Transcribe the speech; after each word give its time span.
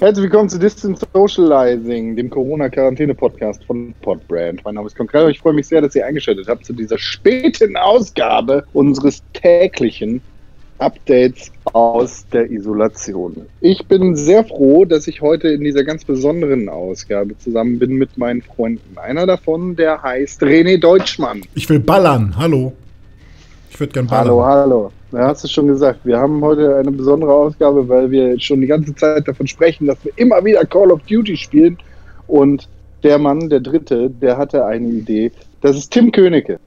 Herzlich 0.00 0.22
willkommen 0.22 0.48
zu 0.48 0.58
Distance 0.58 1.06
Socializing, 1.12 2.16
dem 2.16 2.30
Corona-Quarantäne-Podcast 2.30 3.62
von 3.64 3.92
Podbrand. 4.00 4.64
Mein 4.64 4.76
Name 4.76 4.86
ist 4.86 4.96
Konkret. 4.96 5.28
Ich 5.28 5.40
freue 5.40 5.52
mich 5.52 5.68
sehr, 5.68 5.82
dass 5.82 5.94
ihr 5.94 6.06
eingeschaltet 6.06 6.48
habt 6.48 6.64
zu 6.64 6.72
dieser 6.72 6.96
späten 6.96 7.76
Ausgabe 7.76 8.64
unseres 8.72 9.22
täglichen 9.34 10.22
Updates 10.78 11.52
aus 11.64 12.24
der 12.32 12.50
Isolation. 12.50 13.44
Ich 13.60 13.84
bin 13.88 14.16
sehr 14.16 14.42
froh, 14.42 14.86
dass 14.86 15.06
ich 15.06 15.20
heute 15.20 15.48
in 15.48 15.64
dieser 15.64 15.84
ganz 15.84 16.06
besonderen 16.06 16.70
Ausgabe 16.70 17.36
zusammen 17.36 17.78
bin 17.78 17.96
mit 17.96 18.16
meinen 18.16 18.40
Freunden. 18.40 18.96
Einer 18.96 19.26
davon, 19.26 19.76
der 19.76 20.02
heißt 20.02 20.42
René 20.42 20.80
Deutschmann. 20.80 21.42
Ich 21.54 21.68
will 21.68 21.78
ballern. 21.78 22.34
Hallo. 22.38 22.72
Ich 23.70 23.78
würde 23.78 23.92
gern 23.92 24.06
ballern. 24.08 24.26
Hallo, 24.26 24.44
hallo. 24.44 24.92
Ja, 25.12 25.28
hast 25.28 25.44
du 25.44 25.48
schon 25.48 25.68
gesagt. 25.68 26.00
Wir 26.04 26.18
haben 26.18 26.42
heute 26.42 26.76
eine 26.76 26.90
besondere 26.90 27.32
Ausgabe, 27.32 27.88
weil 27.88 28.10
wir 28.10 28.38
schon 28.40 28.60
die 28.60 28.66
ganze 28.66 28.94
Zeit 28.94 29.26
davon 29.26 29.46
sprechen, 29.46 29.86
dass 29.86 30.04
wir 30.04 30.12
immer 30.16 30.44
wieder 30.44 30.64
Call 30.66 30.90
of 30.90 31.00
Duty 31.08 31.36
spielen. 31.36 31.78
Und 32.26 32.68
der 33.04 33.18
Mann, 33.18 33.48
der 33.48 33.60
Dritte, 33.60 34.10
der 34.10 34.36
hatte 34.36 34.66
eine 34.66 34.88
Idee. 34.88 35.30
Das 35.60 35.76
ist 35.76 35.90
Tim 35.92 36.10
Königke. 36.10 36.58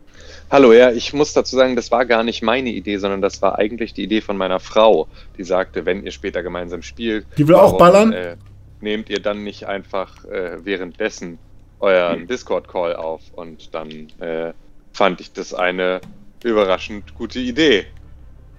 Hallo, 0.49 0.71
ja, 0.71 0.91
ich 0.91 1.13
muss 1.13 1.33
dazu 1.33 1.55
sagen, 1.55 1.75
das 1.75 1.91
war 1.91 2.05
gar 2.05 2.23
nicht 2.23 2.41
meine 2.41 2.69
Idee, 2.69 2.97
sondern 2.97 3.21
das 3.21 3.41
war 3.41 3.59
eigentlich 3.59 3.93
die 3.93 4.03
Idee 4.03 4.21
von 4.21 4.37
meiner 4.37 4.59
Frau, 4.59 5.07
die 5.37 5.43
sagte, 5.43 5.85
wenn 5.85 6.03
ihr 6.03 6.11
später 6.11 6.41
gemeinsam 6.41 6.83
spielt, 6.83 7.25
Die 7.37 7.47
will 7.47 7.55
auch 7.55 7.77
ballern? 7.77 8.13
Äh, 8.13 8.37
nehmt 8.79 9.09
ihr 9.09 9.19
dann 9.19 9.43
nicht 9.43 9.67
einfach 9.67 10.23
äh, 10.25 10.57
währenddessen 10.63 11.37
euren 11.79 12.27
Discord-Call 12.27 12.95
auf 12.95 13.21
und 13.35 13.73
dann 13.73 13.89
äh, 14.19 14.53
fand 14.93 15.21
ich 15.21 15.33
das 15.33 15.53
eine 15.53 16.01
überraschend 16.49 17.15
gute 17.15 17.39
Idee. 17.39 17.85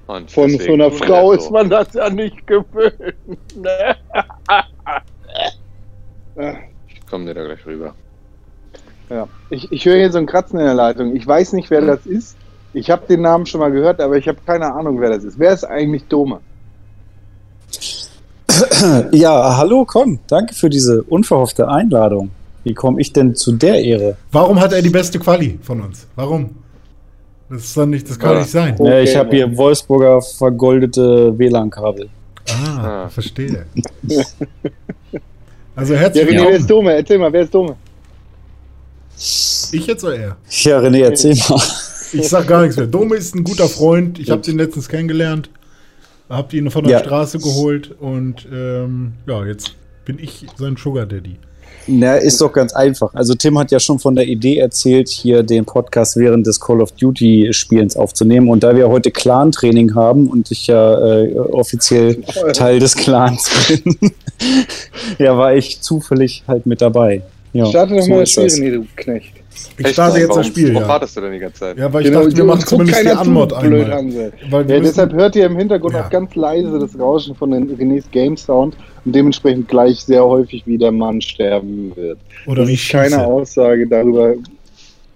Und 0.07 0.31
Von 0.31 0.51
so 0.51 0.73
einer 0.73 0.91
Frau 0.91 1.33
ist 1.33 1.45
so. 1.45 1.51
man 1.51 1.71
das 1.71 1.93
ja 1.95 2.11
nicht 2.11 2.47
gewöhnt. 2.47 3.15
Ne? 3.57 3.97
Ich 6.89 7.07
komme 7.07 7.27
dir 7.27 7.35
da 7.35 7.45
gleich 7.45 7.65
rüber. 7.65 7.95
ja. 9.09 9.27
Ich, 9.51 9.71
ich 9.73 9.85
höre 9.85 9.97
hier 9.97 10.13
so 10.13 10.19
ein 10.19 10.27
Kratzen 10.27 10.59
in 10.59 10.67
der 10.67 10.75
Leitung. 10.75 11.15
Ich 11.17 11.27
weiß 11.27 11.53
nicht, 11.55 11.71
wer 11.71 11.81
das 11.81 12.05
ist. 12.07 12.37
Ich 12.73 12.91
habe 12.91 13.07
den 13.07 13.23
Namen 13.23 13.47
schon 13.47 13.61
mal 13.61 13.71
gehört, 13.71 14.01
aber 14.01 14.17
ich 14.17 14.27
habe 14.29 14.39
keine 14.45 14.73
Ahnung, 14.75 15.01
wer 15.01 15.11
das 15.11 15.23
ist. 15.25 15.39
Wer 15.39 15.53
ist 15.53 15.65
eigentlich 15.65 16.05
Dome? 16.05 16.41
Ja, 19.13 19.57
hallo 19.57 19.85
Con, 19.85 20.19
danke 20.29 20.55
für 20.55 20.69
diese 20.71 21.03
unverhoffte 21.05 21.69
Einladung. 21.69 22.31
Wie 22.63 22.75
komme 22.75 23.01
ich 23.01 23.13
denn 23.13 23.35
zu 23.35 23.53
der 23.53 23.83
Ehre? 23.83 24.17
Warum 24.33 24.61
hat 24.61 24.73
er 24.73 24.81
die 24.83 24.91
beste 24.91 25.19
Quali 25.19 25.59
von 25.63 25.81
uns? 25.81 26.07
Warum? 26.15 26.51
Das 27.51 27.63
ist 27.65 27.77
doch 27.77 27.87
nicht, 27.87 28.09
das 28.09 28.19
kann 28.19 28.33
Ja. 28.33 28.39
nicht 28.41 28.51
sein. 28.51 28.75
Okay, 28.79 28.89
ja, 28.91 29.01
ich 29.01 29.17
habe 29.17 29.31
hier. 29.35 29.57
Wolfsburger 29.57 30.21
vergoldete 30.23 31.39
WLAN-Kabel. 31.39 32.09
Ah, 32.51 33.05
Ah. 33.05 33.09
verstehe. 33.09 33.67
Also 35.77 35.95
Ja, 35.95 36.01
herzlich 36.01 36.23
René, 36.25 36.29
wer 36.29 36.37
willkommen. 36.39 36.57
ist 36.61 36.71
Dome? 36.71 36.93
Erzähl 36.95 37.19
mal, 37.19 37.33
wer 37.33 37.43
ist 37.43 37.53
Dome? 37.53 37.75
Ich 39.17 39.87
jetzt 39.89 40.05
oder 40.05 40.17
er? 40.17 40.37
Ja, 40.49 40.79
René, 40.79 41.03
erzähl 41.03 41.35
mal. 41.49 41.61
Ich 42.13 42.29
sag 42.29 42.47
gar 42.47 42.63
nichts 42.63 42.77
mehr. 42.77 42.87
Dome 42.87 43.17
ist 43.17 43.35
ein 43.35 43.43
guter 43.43 43.69
Freund. 43.69 44.21
Ich 44.21 44.31
habe 44.31 44.41
den 44.41 44.57
letztens 44.57 44.89
kennengelernt. 44.89 45.51
Habt 46.29 46.53
ihn 46.53 46.71
von 46.71 46.85
der 46.85 46.93
Ja. 46.93 46.99
Straße 47.01 47.41
geholt 47.41 47.91
und 47.99 48.47
ähm, 48.53 49.15
ja, 49.27 49.45
jetzt 49.45 49.75
bin 50.05 50.21
ich 50.21 50.47
sein 50.57 50.77
Sugar 50.77 51.07
Daddy. 51.07 51.39
Na, 51.87 52.17
ist 52.17 52.41
doch 52.41 52.53
ganz 52.53 52.73
einfach. 52.73 53.13
Also 53.15 53.35
Tim 53.35 53.59
hat 53.59 53.71
ja 53.71 53.79
schon 53.79 53.99
von 53.99 54.15
der 54.15 54.27
Idee 54.27 54.59
erzählt, 54.59 55.09
hier 55.09 55.43
den 55.43 55.65
Podcast 55.65 56.17
während 56.17 56.47
des 56.47 56.59
Call 56.59 56.81
of 56.81 56.93
Duty 56.93 57.53
Spielens 57.53 57.97
aufzunehmen. 57.97 58.49
Und 58.49 58.63
da 58.63 58.75
wir 58.75 58.89
heute 58.89 59.11
Clan-Training 59.11 59.95
haben 59.95 60.29
und 60.29 60.51
ich 60.51 60.67
ja 60.67 61.23
äh, 61.23 61.37
offiziell 61.37 62.23
Teil 62.55 62.79
des 62.79 62.95
Clans 62.95 63.51
bin, 63.69 63.97
ja, 65.19 65.37
war 65.37 65.55
ich 65.55 65.81
zufällig 65.83 66.43
halt 66.49 66.65
mit 66.67 66.81
dabei. 66.81 67.23
Ja, 67.53 67.67
Starte 67.67 67.95
doch 67.95 68.03
so 68.03 68.11
mal 68.11 68.21
das 68.21 68.31
Spiel, 68.31 68.73
du 68.73 68.87
Knecht. 68.97 69.44
Ich 69.77 69.85
Echt? 69.87 69.95
starte 69.95 70.19
jetzt 70.19 70.29
warum, 70.29 70.39
das 70.43 70.47
Spiel, 70.49 70.69
Warum 70.69 70.83
ja. 70.83 70.89
wartest 70.89 71.17
du 71.17 71.21
denn 71.21 71.33
die 71.33 71.39
ganze 71.39 71.61
Zeit? 71.61 71.79
Ja, 71.79 71.93
weil 71.93 72.03
ich 72.03 72.09
Genau, 72.09 72.21
dachte, 72.25 72.37
wir 72.37 72.43
du- 72.43 72.49
machen 72.49 72.61
zumindest 72.67 73.03
die 73.05 73.09
Anmod 73.09 73.61
blöd, 73.61 73.91
einmal. 73.91 74.33
Ja, 74.51 74.63
deshalb 74.81 75.13
hört 75.13 75.37
ihr 75.37 75.47
im 75.47 75.57
Hintergrund 75.57 75.95
Ja. 75.95 76.05
auch 76.07 76.11
ganz 76.11 76.35
leise 76.35 76.79
das 76.79 76.99
Rauschen 76.99 77.35
von 77.35 77.51
den 77.51 77.69
Renés 77.77 78.05
Game 78.11 78.37
Sound 78.37 78.77
und 79.05 79.15
dementsprechend 79.15 79.69
gleich 79.69 80.01
sehr 80.01 80.25
häufig, 80.25 80.67
wie 80.67 80.79
der 80.79 80.93
Mann 80.93 81.21
sterben 81.21 81.93
wird. 81.97 82.19
oder 82.47 82.63
das 82.63 82.69
wie 82.69 82.75
ist 82.75 82.89
keine. 82.91 83.27
Aussage 83.27 83.87
darüber, 83.87 84.35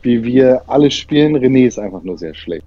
wie 0.02 0.22
wir 0.22 0.62
alle 0.66 0.90
spielen. 0.90 1.36
René 1.36 1.66
ist 1.66 1.78
einfach 1.78 2.02
nur 2.02 2.16
sehr 2.18 2.34
schlecht. 2.34 2.64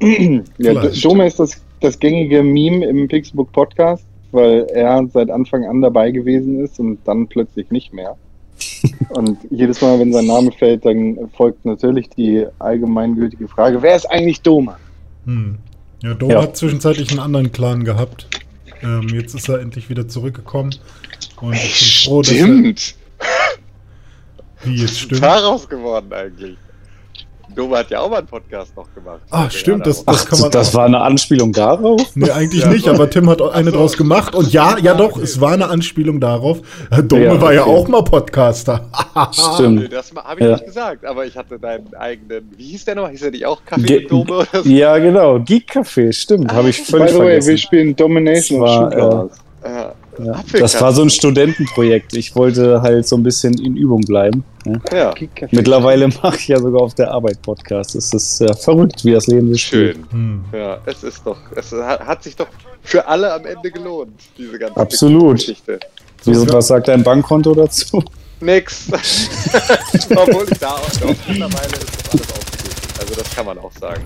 ja. 0.00 0.74
Dome 1.02 1.26
ist 1.26 1.38
das, 1.40 1.60
das 1.80 1.98
gängige 1.98 2.42
Meme 2.42 2.84
im 2.86 3.08
Pixelbook 3.08 3.50
Podcast, 3.52 4.04
weil 4.32 4.66
er 4.74 5.06
seit 5.12 5.30
Anfang 5.30 5.64
an 5.64 5.80
dabei 5.82 6.10
gewesen 6.10 6.60
ist 6.62 6.78
und 6.80 6.98
dann 7.04 7.26
plötzlich 7.26 7.70
nicht 7.70 7.92
mehr. 7.92 8.16
Und 9.10 9.38
jedes 9.50 9.80
Mal, 9.80 9.98
wenn 9.98 10.12
sein 10.12 10.26
Name 10.26 10.50
fällt, 10.52 10.84
dann 10.84 11.30
folgt 11.36 11.64
natürlich 11.64 12.08
die 12.10 12.46
allgemeingültige 12.58 13.48
Frage, 13.48 13.82
wer 13.82 13.96
ist 13.96 14.06
eigentlich 14.06 14.40
Dome? 14.42 14.76
Hm. 15.24 15.58
Ja, 16.02 16.14
Dome 16.14 16.32
Ja. 16.34 16.42
hat 16.42 16.56
zwischenzeitlich 16.56 17.10
einen 17.10 17.20
anderen 17.20 17.52
Clan 17.52 17.84
gehabt. 17.84 18.28
Ähm, 18.82 19.08
jetzt 19.14 19.34
ist 19.34 19.48
er 19.48 19.60
endlich 19.60 19.88
wieder 19.88 20.06
zurückgekommen. 20.08 20.74
Und 21.40 21.54
ich 21.54 21.60
bin 21.62 22.10
froh, 22.12 22.22
dass 22.22 22.32
er. 22.32 22.36
Stimmt! 22.44 22.94
Wie 24.64 24.74
jetzt 24.76 24.98
stimmt. 25.00 25.22
Daraus 25.22 25.68
geworden 25.68 26.12
eigentlich. 26.12 26.56
Doma 27.54 27.78
hat 27.78 27.90
ja 27.90 28.00
auch 28.00 28.10
mal 28.10 28.18
einen 28.18 28.26
Podcast 28.26 28.76
noch 28.76 28.92
gemacht. 28.94 29.20
Ah, 29.30 29.48
stimmt, 29.48 29.86
das- 29.86 30.04
Daraus. 30.04 30.24
Ach, 30.24 30.28
kann 30.28 30.40
man 30.40 30.50
das 30.50 30.74
war 30.74 30.84
eine 30.84 31.00
Anspielung 31.00 31.52
darauf? 31.52 32.02
Nee, 32.14 32.30
eigentlich 32.30 32.62
Ja, 32.62 32.68
nicht, 32.68 32.84
so. 32.84 32.90
aber 32.90 33.08
Tim 33.08 33.30
hat 33.30 33.40
eine 33.40 33.70
so. 33.70 33.76
draus 33.78 33.96
gemacht. 33.96 34.34
Und 34.34 34.52
ja, 34.52 34.76
ja 34.78 34.94
doch, 34.94 35.16
es 35.18 35.40
war 35.40 35.52
eine 35.52 35.68
Anspielung 35.68 36.20
darauf. 36.20 36.58
Äh, 36.90 37.02
Dome 37.02 37.24
Ja, 37.24 37.40
war 37.40 37.52
ja 37.54 37.62
okay. 37.62 37.70
auch 37.70 37.88
mal 37.88 38.02
Podcaster. 38.02 38.86
Stimmt. 39.32 39.92
Das 39.92 40.12
habe 40.14 40.40
ich 40.40 40.46
Ja. 40.46 40.52
nicht 40.52 40.66
gesagt, 40.66 41.04
aber 41.06 41.24
ich 41.24 41.36
hatte 41.36 41.58
deinen 41.58 41.94
eigenen. 41.94 42.50
Wie 42.56 42.64
hieß 42.64 42.84
der 42.84 42.96
noch? 42.96 43.08
Hieß 43.08 43.22
er 43.22 43.30
nicht 43.30 43.46
auch 43.46 43.64
Kaffee 43.64 43.82
Ge- 43.86 44.00
mit 44.02 44.10
Dome 44.10 44.32
oder 44.38 44.62
so? 44.62 44.68
Ja, 44.68 44.98
genau. 44.98 45.38
Geek 45.40 45.70
Café, 45.70 46.12
stimmt. 46.12 46.52
Habe 46.52 46.68
ich 46.70 46.78
By 46.84 46.90
völlig 46.90 47.10
the 47.12 47.18
way, 47.18 47.24
wir 47.26 47.30
vergessen. 47.42 47.58
spielen 47.58 47.96
Domination 47.96 48.60
Das 48.60 48.70
war, 48.70 48.92
Shooters. 48.92 49.38
Ja. 49.64 49.92
Ja. 50.18 50.42
Das 50.58 50.80
war 50.80 50.92
so 50.92 51.02
ein 51.02 51.10
Studentenprojekt. 51.10 52.14
Ich 52.14 52.34
wollte 52.34 52.82
halt 52.82 53.06
so 53.06 53.16
ein 53.16 53.22
bisschen 53.22 53.58
in 53.58 53.76
Übung 53.76 54.00
bleiben. 54.02 54.44
Ja. 54.64 54.80
Ja. 54.92 55.14
Mittlerweile 55.50 56.08
mache 56.08 56.36
ich 56.36 56.48
ja 56.48 56.58
sogar 56.58 56.82
auf 56.82 56.94
der 56.94 57.10
Arbeit 57.10 57.40
Podcasts. 57.42 57.94
Es 57.94 58.12
ist 58.12 58.40
ja 58.40 58.54
verrückt, 58.54 59.04
wie 59.04 59.12
das 59.12 59.26
Leben 59.26 59.52
sich 59.52 59.62
spielt. 59.62 59.96
schön. 59.96 60.06
Hm. 60.10 60.44
Ja, 60.52 60.78
es 60.86 61.02
ist 61.02 61.26
doch. 61.26 61.38
Es 61.54 61.72
hat, 61.72 62.22
sich 62.22 62.36
doch 62.36 62.48
für 62.82 63.06
alle 63.06 63.32
am 63.32 63.44
Ende 63.44 63.70
gelohnt, 63.70 64.12
diese 64.36 64.58
ganze 64.58 64.80
Absolut. 64.80 65.36
Geschichte. 65.36 65.78
Wieso, 66.24 66.52
was 66.52 66.68
sagt 66.68 66.88
dein 66.88 67.02
Bankkonto 67.02 67.54
dazu? 67.54 68.02
Nix. 68.40 68.88
Obwohl 70.14 70.46
ich 70.50 70.58
da 70.58 70.72
auch 70.72 70.88
mittlerweile 71.26 71.66
ist 71.66 71.88
das 71.88 72.10
alles 72.10 72.32
ausgeglichen. 72.32 73.00
Also 73.00 73.14
das 73.14 73.34
kann 73.34 73.46
man 73.46 73.58
auch 73.58 73.72
sagen. 73.72 74.02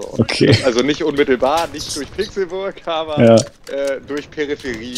So. 0.00 0.14
Okay. 0.18 0.56
Also 0.64 0.80
nicht 0.80 1.02
unmittelbar, 1.02 1.68
nicht 1.72 1.94
durch 1.96 2.10
Pixelburg, 2.16 2.74
aber 2.86 3.22
Ja. 3.22 3.36
äh, 3.36 4.00
durch 4.06 4.30
Peripherie 4.30 4.92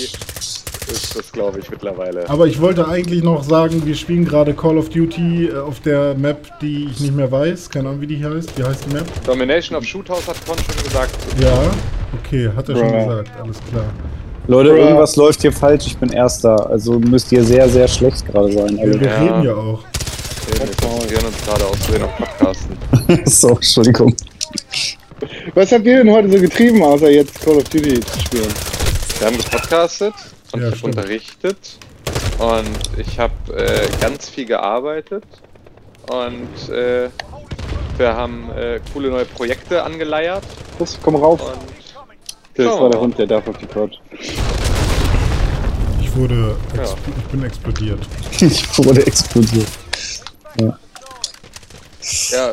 ist 0.93 1.17
das, 1.17 1.31
glaube 1.33 1.61
ich, 1.61 1.71
mittlerweile. 1.71 2.29
Aber 2.29 2.47
ich 2.47 2.61
wollte 2.61 2.87
eigentlich 2.87 3.23
noch 3.23 3.43
sagen, 3.45 3.85
wir 3.87 3.95
spielen 3.95 4.25
gerade 4.25 4.53
Call 4.55 4.79
of 4.79 4.89
Duty 4.91 5.47
äh, 5.49 5.57
auf 5.59 5.81
der 5.81 6.15
Map, 6.15 6.59
die 6.61 6.89
ich 6.91 7.01
nicht 7.01 7.15
mehr 7.15 7.31
weiß. 7.31 7.71
Keine 7.71 7.89
Ahnung, 7.89 8.01
wie 8.01 8.07
die 8.07 8.25
heißt. 8.25 8.57
Wie 8.59 8.65
heißt 8.65 8.85
die 8.89 8.95
Map? 8.95 9.05
Domination 9.25 9.77
of 9.79 9.85
Shoothouse 9.85 10.27
hat 10.29 10.37
Con 10.47 10.57
schon 10.59 10.85
gesagt. 10.85 11.15
Ja, 11.41 11.71
okay, 12.21 12.51
hat 12.55 12.69
er 12.69 12.77
schon 12.77 12.89
Bruh. 12.89 13.07
gesagt. 13.09 13.31
Alles 13.43 13.57
klar. 13.71 13.85
Leute, 14.49 14.71
Bruh. 14.71 14.77
irgendwas 14.79 15.17
läuft 15.17 15.43
hier 15.43 15.53
falsch. 15.53 15.87
Ich 15.87 15.97
bin 15.97 16.11
Erster. 16.11 16.69
Also 16.69 16.99
müsst 16.99 17.31
ihr 17.33 17.45
sehr, 17.45 17.69
sehr 17.69 17.87
schlecht 17.89 18.27
gerade 18.27 18.53
sein. 18.53 18.77
Wir, 18.77 19.01
wir 19.01 19.09
Ja. 19.09 19.19
reden 19.21 19.43
ja 19.45 19.55
auch. 19.55 19.85
Wir 20.49 20.59
konzentrieren 20.89 21.27
uns 21.27 21.45
gerade 21.47 21.65
aus 21.65 22.03
auf 22.03 22.17
Podcasten. 22.19 22.77
Also, 23.09 23.23
so, 23.49 23.49
Entschuldigung. 23.55 24.15
Was 25.55 25.73
habt 25.73 25.85
ihr 25.87 25.99
denn 26.05 26.13
heute 26.13 26.31
so 26.31 26.39
getrieben, 26.41 26.83
außer 26.83 27.11
jetzt 27.11 27.41
Call 27.41 27.57
of 27.57 27.65
Duty 27.65 28.01
zu 28.01 28.21
spielen? 28.21 28.49
Wir 29.19 29.27
haben 29.27 29.37
gepodcastet 29.39 30.15
und 30.53 30.61
Ja, 30.61 30.69
ich 30.69 30.73
habe 30.73 30.77
stimmt. 30.77 30.97
unterrichtet 30.97 31.79
und 32.39 32.99
ich 32.99 33.19
habe 33.19 33.33
äh, 33.57 33.89
ganz 34.01 34.29
viel 34.29 34.47
gearbeitet 34.47 35.25
und 36.11 36.73
äh, 36.73 37.09
wir 37.99 38.17
haben 38.17 38.51
äh, 38.57 38.81
coole 38.93 39.11
neue 39.11 39.25
Projekte 39.27 39.83
angeleiert 39.83 40.43
Los, 40.79 40.99
komm 41.03 41.17
rauf. 41.17 41.41
und 41.43 41.59
Das 42.55 42.67
war 42.81 42.91
der. 42.91 43.01
Hund, 43.01 43.19
der 43.19 43.27
darf 43.27 43.47
auf 43.49 43.57
die 43.59 43.67
Couch. 43.67 43.95
Ich 46.01 46.15
wurde, 46.17 46.57
Ja. 46.77 46.83
ich 46.85 47.25
bin 47.31 47.43
explodiert. 47.45 48.01
Ich 48.41 48.79
wurde 48.79 49.07
explodiert. 49.07 49.69
ja, 50.61 50.79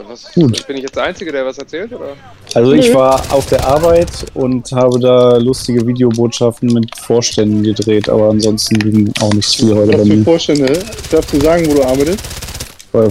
was, 0.07 0.31
Gut. 0.33 0.65
bin 0.67 0.77
ich 0.77 0.83
jetzt 0.83 0.95
der 0.95 1.03
Einzige, 1.03 1.31
der 1.31 1.45
was 1.45 1.57
erzählt 1.57 1.91
oder? 1.93 2.13
Also 2.53 2.73
ich 2.73 2.93
war 2.93 3.21
auf 3.31 3.45
der 3.47 3.65
Arbeit 3.65 4.07
und 4.33 4.71
habe 4.71 4.99
da 4.99 5.37
lustige 5.37 5.85
Videobotschaften 5.85 6.71
mit 6.73 6.95
Vorständen 6.97 7.63
gedreht, 7.63 8.09
aber 8.09 8.29
ansonsten 8.29 8.77
ging 8.79 9.11
auch 9.21 9.33
nicht 9.33 9.55
viel 9.55 9.75
heute 9.75 9.91
bei 9.91 9.99
Was 9.99 10.07
für 10.07 10.15
mir. 10.15 10.23
Vorstände? 10.23 10.79
Darfst 11.11 11.33
du 11.33 11.39
sagen, 11.41 11.65
wo 11.67 11.73
du 11.75 11.83
arbeitest? 11.83 12.19
Bei, 12.91 13.07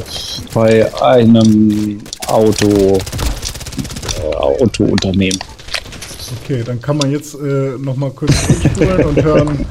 bei 0.54 1.02
einem 1.02 1.98
Auto, 2.26 2.98
äh, 4.18 4.34
Autounternehmen. 4.36 5.38
Okay, 6.44 6.62
dann 6.64 6.80
kann 6.82 6.98
man 6.98 7.10
jetzt 7.10 7.34
äh, 7.34 7.78
nochmal 7.78 8.10
kurz 8.10 8.32
zurückspulen 8.46 9.04
und 9.06 9.22
hören, 9.22 9.66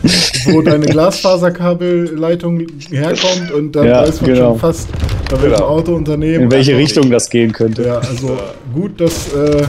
wo 0.46 0.62
deine 0.62 0.86
Glasfaserkabelleitung 0.88 2.66
herkommt 2.90 3.52
und 3.52 3.74
dann 3.76 3.86
Ja, 3.86 4.02
weiß 4.02 4.22
man 4.22 4.34
genau. 4.34 4.50
schon 4.52 4.60
fast, 4.60 4.88
bei 5.30 5.42
welchem 5.42 5.56
Genau. 5.56 5.66
Autounternehmen. 5.68 6.42
In 6.44 6.52
welche 6.52 6.72
Also, 6.74 6.82
Richtung 6.84 7.10
das 7.12 7.30
gehen 7.30 7.52
könnte. 7.52 7.84
Ja, 7.84 7.98
also 8.00 8.38
gut, 8.74 9.00
dass 9.02 9.34
äh, 9.34 9.66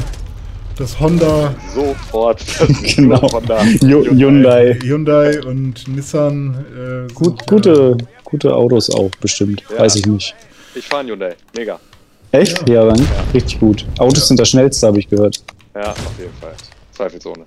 das 0.76 0.98
Honda, 1.00 1.54
Sofort. 1.74 2.42
Genau. 2.96 3.28
Von 3.28 3.44
da. 3.46 3.62
Yu- 3.64 4.04
Hyundai. 4.10 4.78
Hyundai 4.82 5.40
und 5.44 5.86
Nissan 5.88 6.64
äh, 7.08 7.12
Gut, 7.12 7.38
sind, 7.38 7.46
gute, 7.48 7.96
gute 8.24 8.54
Autos 8.54 8.90
auch 8.90 9.10
bestimmt. 9.20 9.62
Ja. 9.70 9.80
Weiß 9.80 9.96
ich 9.96 10.06
nicht. 10.06 10.34
Ich 10.74 10.86
fahre 10.86 11.00
einen 11.00 11.10
Hyundai. 11.10 11.34
Mega. 11.56 11.80
Echt? 12.30 12.68
Ja, 12.68 12.84
dann. 12.84 13.06
Richtig 13.34 13.58
gut. 13.58 13.84
Autos 13.98 14.28
sind 14.28 14.38
das 14.38 14.50
schnellste, 14.50 14.86
habe 14.86 14.98
ich 15.00 15.08
gehört. 15.08 15.42
Ja, 15.74 15.90
auf 15.92 15.96
jeden 16.18 16.32
Fall. 16.40 16.52
Zweifelsohne. 16.92 17.44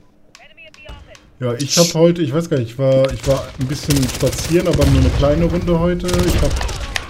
Ja, 1.39 1.53
ich 1.55 1.75
habe 1.77 1.89
heute, 1.95 2.21
ich 2.21 2.33
weiß 2.33 2.49
gar 2.49 2.59
nicht, 2.59 2.71
ich 2.71 2.77
war, 2.79 3.11
ich 3.11 3.27
war 3.27 3.43
ein 3.59 3.65
bisschen 3.67 3.95
spazieren, 4.09 4.67
aber 4.67 4.85
nur 4.87 5.01
eine 5.01 5.09
kleine 5.17 5.45
Runde 5.45 5.79
heute. 5.79 6.07
Ich 6.07 6.35
habe 6.35 6.53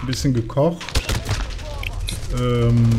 ein 0.01 0.07
bisschen 0.07 0.33
gekocht. 0.33 0.77
Ähm, 2.39 2.89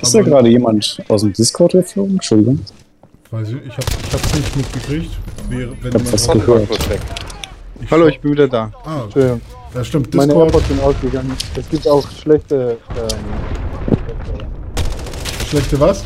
Ist 0.00 0.14
da 0.14 0.22
gerade 0.22 0.48
jemand 0.48 1.02
aus 1.08 1.22
dem 1.22 1.32
Discord 1.32 1.72
geflogen? 1.72 2.14
Entschuldigung. 2.14 2.60
weiß 3.30 3.48
ich, 3.48 3.56
ich 3.66 3.72
habe 3.72 3.86
ich 4.06 4.12
hab's 4.12 4.34
nicht 4.34 4.56
mitgekriegt. 4.56 5.10
Wäre, 5.48 5.76
wenn 5.80 5.94
hab 5.94 6.12
was 6.12 6.28
Warte 6.28 6.38
mal 6.38 6.46
gehört. 6.66 7.00
ich 7.80 7.90
Hallo, 7.90 8.06
ich 8.06 8.20
bin 8.20 8.32
wieder 8.32 8.48
da. 8.48 8.72
Ah, 8.84 9.02
Entschuldigung. 9.04 9.40
ja, 9.74 9.84
stimmt. 9.84 10.14
Meine 10.14 10.32
Discord, 10.32 10.46
AirPods 10.52 10.68
sind 10.68 10.80
ausgegangen. 10.80 11.32
Es 11.56 11.68
gibt 11.68 11.88
auch 11.88 12.10
schlechte. 12.10 12.78
Ähm, 12.90 13.06
schlechte 15.48 15.78
was? 15.78 16.04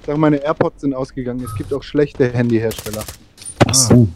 ich 0.00 0.06
sag, 0.06 0.16
meine 0.16 0.36
AirPods 0.36 0.80
sind 0.80 0.94
ausgegangen. 0.94 1.44
Es 1.44 1.54
gibt 1.54 1.72
auch 1.72 1.82
schlechte 1.82 2.32
Handyhersteller. 2.32 3.04
Ach 3.66 3.74
so. 3.74 4.08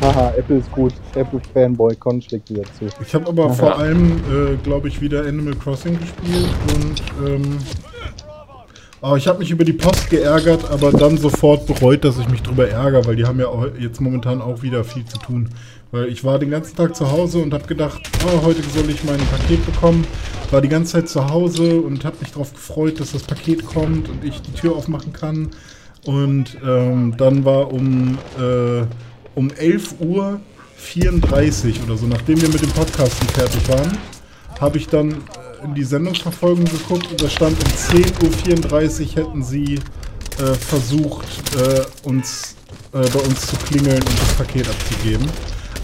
Haha, 0.00 0.32
Apple 0.36 0.58
ist 0.58 0.70
gut. 0.70 0.92
Apple 1.14 1.40
Fanboy 1.52 1.96
Con 1.96 2.22
schlägt 2.22 2.50
wieder 2.50 2.62
zu. 2.78 2.86
Ich 3.02 3.14
habe 3.14 3.28
aber 3.28 3.50
vor 3.50 3.78
allem, 3.78 4.18
äh, 4.30 4.56
glaube 4.62 4.88
ich, 4.88 5.00
wieder 5.00 5.24
Animal 5.26 5.54
Crossing 5.54 5.98
gespielt 5.98 6.48
und 6.74 7.02
ähm, 7.26 7.58
oh, 9.02 9.16
ich 9.16 9.26
habe 9.26 9.40
mich 9.40 9.50
über 9.50 9.64
die 9.64 9.72
Post 9.72 10.08
geärgert, 10.10 10.70
aber 10.70 10.92
dann 10.92 11.16
sofort 11.16 11.66
bereut, 11.66 12.04
dass 12.04 12.18
ich 12.18 12.28
mich 12.28 12.42
drüber 12.42 12.68
ärgere, 12.68 13.06
weil 13.06 13.16
die 13.16 13.24
haben 13.24 13.40
ja 13.40 13.48
jetzt 13.78 14.00
momentan 14.00 14.40
auch 14.40 14.62
wieder 14.62 14.84
viel 14.84 15.04
zu 15.04 15.18
tun. 15.18 15.48
Weil 15.90 16.06
ich 16.08 16.22
war 16.22 16.38
den 16.38 16.50
ganzen 16.50 16.76
Tag 16.76 16.94
zu 16.94 17.10
Hause 17.10 17.38
und 17.38 17.52
habe 17.52 17.66
gedacht, 17.66 18.02
oh, 18.24 18.44
heute 18.44 18.62
soll 18.62 18.88
ich 18.90 19.02
mein 19.04 19.18
Paket 19.18 19.64
bekommen. 19.66 20.06
War 20.50 20.60
die 20.60 20.68
ganze 20.68 20.92
Zeit 20.92 21.08
zu 21.08 21.28
Hause 21.28 21.80
und 21.80 22.04
habe 22.04 22.16
mich 22.20 22.30
darauf 22.30 22.52
gefreut, 22.52 23.00
dass 23.00 23.12
das 23.12 23.22
Paket 23.22 23.66
kommt 23.66 24.08
und 24.08 24.22
ich 24.22 24.40
die 24.42 24.52
Tür 24.52 24.76
aufmachen 24.76 25.12
kann. 25.12 25.48
Und 26.04 26.56
ähm, 26.64 27.14
dann 27.16 27.44
war 27.44 27.72
um, 27.72 28.18
äh, 28.38 28.82
um 29.38 29.50
11 29.50 30.00
Uhr 30.00 30.40
34 30.76 31.80
oder 31.84 31.96
so, 31.96 32.06
nachdem 32.06 32.42
wir 32.42 32.48
mit 32.48 32.60
dem 32.60 32.70
Podcasten 32.70 33.28
fertig 33.28 33.68
waren, 33.68 33.96
habe 34.60 34.78
ich 34.78 34.88
dann 34.88 35.12
äh, 35.12 35.64
in 35.64 35.74
die 35.74 35.84
Sendungsverfolgung 35.84 36.64
geguckt 36.64 37.08
und 37.08 37.22
da 37.22 37.28
stand 37.28 37.56
um 37.56 37.98
10.34 38.00 39.00
Uhr 39.00 39.24
hätten 39.24 39.42
sie 39.44 39.74
äh, 39.74 40.54
versucht, 40.54 41.28
äh, 41.56 41.82
uns 42.02 42.56
äh, 42.92 42.98
bei 42.98 43.20
uns 43.20 43.46
zu 43.46 43.56
klingeln 43.56 43.98
und 43.98 44.20
das 44.20 44.34
Paket 44.34 44.68
abzugeben. 44.68 45.28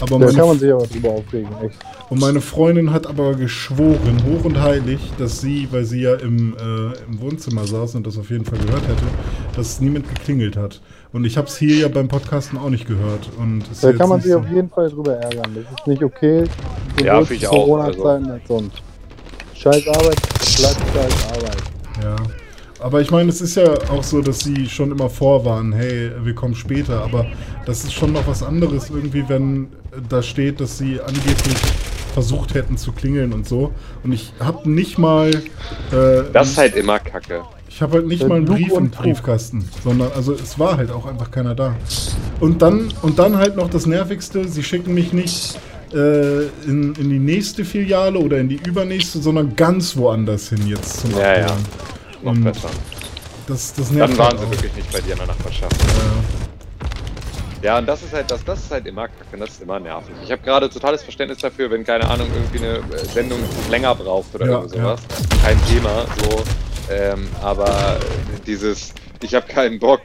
Aber 0.01 0.19
Da 0.19 0.27
kann 0.27 0.47
man 0.47 0.59
sich 0.59 0.73
aber 0.73 0.87
drüber 0.87 1.09
aufregen, 1.11 1.49
echt. 1.63 1.77
Und 2.09 2.19
meine 2.21 2.39
Freundin 2.41 2.91
hat 2.91 3.07
aber 3.07 3.33
geschworen, 3.33 4.21
hoch 4.29 4.45
und 4.45 4.61
heilig, 4.61 4.99
dass 5.17 5.41
sie, 5.41 5.67
weil 5.71 5.85
sie 5.85 6.01
ja 6.01 6.15
im, 6.15 6.55
äh, 6.55 6.97
im 7.09 7.19
Wohnzimmer 7.19 7.65
saß 7.65 7.95
und 7.95 8.05
das 8.05 8.17
auf 8.17 8.29
jeden 8.29 8.45
Fall 8.45 8.59
gehört 8.59 8.83
hätte, 8.83 9.03
dass 9.55 9.79
niemand 9.81 10.07
geklingelt 10.07 10.55
hat. 10.55 10.81
Und 11.13 11.25
ich 11.25 11.37
habe 11.37 11.47
es 11.47 11.57
hier 11.57 11.75
ja 11.77 11.87
beim 11.87 12.07
Podcasten 12.07 12.57
auch 12.59 12.69
nicht 12.69 12.87
gehört. 12.87 13.29
Und 13.39 13.63
ist 13.71 13.83
Da 13.83 13.89
jetzt 13.89 13.99
kann 13.99 14.09
man 14.09 14.21
sich 14.21 14.31
so- 14.33 14.39
auf 14.39 14.49
jeden 14.49 14.69
Fall 14.69 14.89
drüber 14.89 15.15
ärgern. 15.17 15.55
Das 15.55 15.63
ist 15.79 15.87
nicht 15.87 16.03
okay. 16.03 16.43
Ja, 17.03 17.13
Sowohl 17.15 17.25
finde 17.25 17.33
ich 17.35 17.41
zu 17.41 17.49
auch, 17.49 17.65
Corona-Zeiten 17.65 18.29
als 18.31 18.47
sonst. 18.47 18.81
Scheiß 19.55 19.87
Arbeit, 19.87 20.21
bleibt 20.57 20.81
scheiß 20.93 21.27
Arbeit. 21.31 21.63
Ja. 22.03 22.15
Aber 22.81 23.01
ich 23.01 23.09
meine, 23.09 23.29
es 23.29 23.39
ist 23.41 23.55
ja 23.55 23.73
auch 23.89 24.03
so, 24.03 24.21
dass 24.21 24.39
sie 24.39 24.67
schon 24.67 24.91
immer 24.91 25.09
vorwarnen, 25.09 25.71
hey, 25.73 26.11
wir 26.23 26.35
kommen 26.35 26.53
später. 26.53 27.01
Aber 27.01 27.25
das 27.65 27.83
ist 27.85 27.93
schon 27.93 28.11
noch 28.11 28.27
was 28.27 28.43
anderes 28.43 28.89
irgendwie, 28.89 29.23
wenn 29.27 29.69
da 30.09 30.21
steht, 30.21 30.59
dass 30.59 30.77
sie 30.77 30.99
angeblich 30.99 31.55
versucht 32.15 32.53
hätten 32.53 32.77
zu 32.77 32.93
klingeln 32.93 33.33
und 33.33 33.45
so. 33.47 33.71
Und 34.03 34.13
ich 34.13 34.31
habe 34.39 34.69
nicht 34.69 34.97
mal. 34.97 35.29
Äh, 35.91 36.23
Das 36.33 36.49
ist 36.51 36.57
halt 36.57 36.75
immer 36.75 36.97
kacke. 36.97 37.43
Ich 37.67 37.81
habe 37.81 37.95
halt 37.97 38.07
nicht 38.07 38.23
Äh, 38.23 38.27
mal 38.27 38.37
einen 38.37 38.45
Brief 38.45 38.71
und 38.71 38.85
im. 38.85 38.91
Briefkasten, 38.91 39.69
sondern 39.83 40.11
also 40.15 40.31
es 40.33 40.57
war 40.57 40.77
halt 40.77 40.91
auch 40.91 41.05
einfach 41.05 41.29
keiner 41.29 41.53
da. 41.55 41.75
Und 42.39 42.61
dann 42.61 42.93
und 43.01 43.19
dann 43.19 43.35
halt 43.37 43.57
noch 43.57 43.69
das 43.69 43.85
nervigste, 43.85 44.47
sie 44.47 44.63
schicken 44.63 44.93
mich 44.93 45.11
nicht 45.11 45.59
äh, 45.93 46.43
in, 46.65 46.95
in 46.95 47.09
die 47.09 47.19
nächste 47.19 47.65
Filiale 47.65 48.17
oder 48.17 48.37
in 48.37 48.47
die 48.47 48.61
übernächste, 48.65 49.19
sondern 49.21 49.55
ganz 49.57 49.97
woanders 49.97 50.49
hin 50.49 50.65
jetzt 50.67 51.01
zum 51.01 51.11
Ja, 51.11 51.37
ja. 51.37 51.45
Abholen. 51.47 51.59
Noch 52.23 52.31
Und 52.31 52.43
besser. 52.45 52.69
Das, 53.47 53.73
das 53.73 53.91
nervt 53.91 54.13
Dann 54.13 54.17
waren 54.17 54.29
halt 54.29 54.39
sie 54.39 54.45
auch. 54.45 54.51
wirklich 54.51 54.75
nicht 54.77 54.91
bei 54.93 55.01
dir 55.01 55.11
in 55.11 55.17
der 55.19 55.27
Nachbarschaft. 55.27 55.75
Ja, 55.83 56.34
und 57.79 57.87
das 57.87 58.03
ist 58.03 58.13
halt, 58.13 58.29
das, 58.29 58.43
das 58.43 58.59
ist 58.59 58.71
halt 58.71 58.85
immer 58.85 59.07
kacke, 59.07 59.37
das 59.37 59.49
ist 59.51 59.61
immer 59.61 59.79
nervig. 59.79 60.13
Ich 60.23 60.31
habe 60.31 60.41
gerade 60.41 60.69
totales 60.69 61.03
Verständnis 61.03 61.39
dafür, 61.39 61.71
wenn, 61.71 61.83
keine 61.83 62.07
Ahnung, 62.07 62.27
irgendwie 62.33 62.59
eine 62.59 62.77
äh, 62.95 63.05
Sendung 63.05 63.39
länger 63.69 63.95
braucht 63.95 64.35
oder 64.35 64.45
Ja, 64.45 64.67
sowas. 64.67 65.01
Kein 65.43 65.59
Thema, 65.65 66.05
so. 66.21 66.43
Ähm, 66.91 67.27
aber 67.41 67.99
dieses, 68.45 68.93
ich 69.23 69.33
habe 69.33 69.47
keinen 69.47 69.79
Bock, 69.79 70.01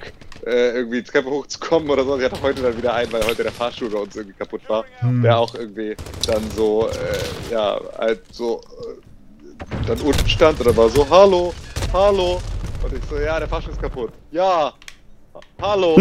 äh, 0.46 0.70
irgendwie 0.70 1.02
Treppe 1.02 1.28
hochzukommen 1.28 1.90
oder 1.90 2.04
so. 2.04 2.18
Ich 2.18 2.24
hatte 2.24 2.40
heute 2.40 2.62
dann 2.62 2.76
wieder 2.76 2.94
einen, 2.94 3.12
weil 3.12 3.24
heute 3.26 3.42
der 3.42 3.52
Fahrstuhl 3.52 3.90
bei 3.90 3.98
uns 3.98 4.16
irgendwie 4.16 4.36
kaputt 4.38 4.62
war. 4.68 4.84
Hm. 5.00 5.22
Der 5.22 5.38
auch 5.38 5.54
irgendwie 5.54 5.94
dann 6.26 6.50
so, 6.52 6.88
äh, 6.88 7.52
ja, 7.52 7.78
halt 7.98 8.22
so, 8.32 8.60
äh, 8.60 9.86
dann 9.86 10.00
unten 10.00 10.28
stand 10.28 10.64
dann 10.64 10.76
war 10.76 10.88
so, 10.88 11.06
hallo, 11.10 11.52
hallo. 11.92 12.40
Und 12.82 12.94
ich 12.94 13.04
so, 13.10 13.18
ja, 13.18 13.38
der 13.38 13.48
Fahrstuhl 13.48 13.74
ist 13.74 13.82
kaputt. 13.82 14.12
Ja, 14.30 14.72
hallo. 15.60 15.96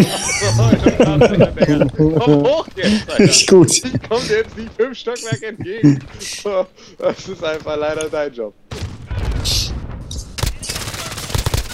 Komm 1.98 2.44
hoch 2.44 2.68
jetzt, 2.76 3.10
Alter. 3.10 3.20
Richtig 3.20 3.48
gut. 3.48 3.72
Ich 3.72 3.84
komm 4.08 4.22
dir 4.28 4.38
jetzt 4.38 4.58
nicht 4.58 4.70
fünf 4.78 4.98
Stockwerke 4.98 5.48
entgegen. 5.48 6.00
Das 6.98 7.28
ist 7.28 7.44
einfach 7.44 7.78
leider 7.78 8.10
dein 8.10 8.34
Job. 8.34 8.54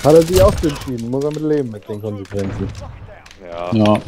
Hat 0.04 0.14
er 0.14 0.22
sich 0.22 0.42
auch 0.42 0.54
entschieden, 0.62 1.10
muss 1.10 1.24
er 1.24 1.32
mit 1.32 1.42
leben 1.42 1.72
mit 1.72 1.88
den 1.90 2.02
Konsequenzen. 2.02 2.68
Ja. 3.44 3.72
Ja, 3.74 4.02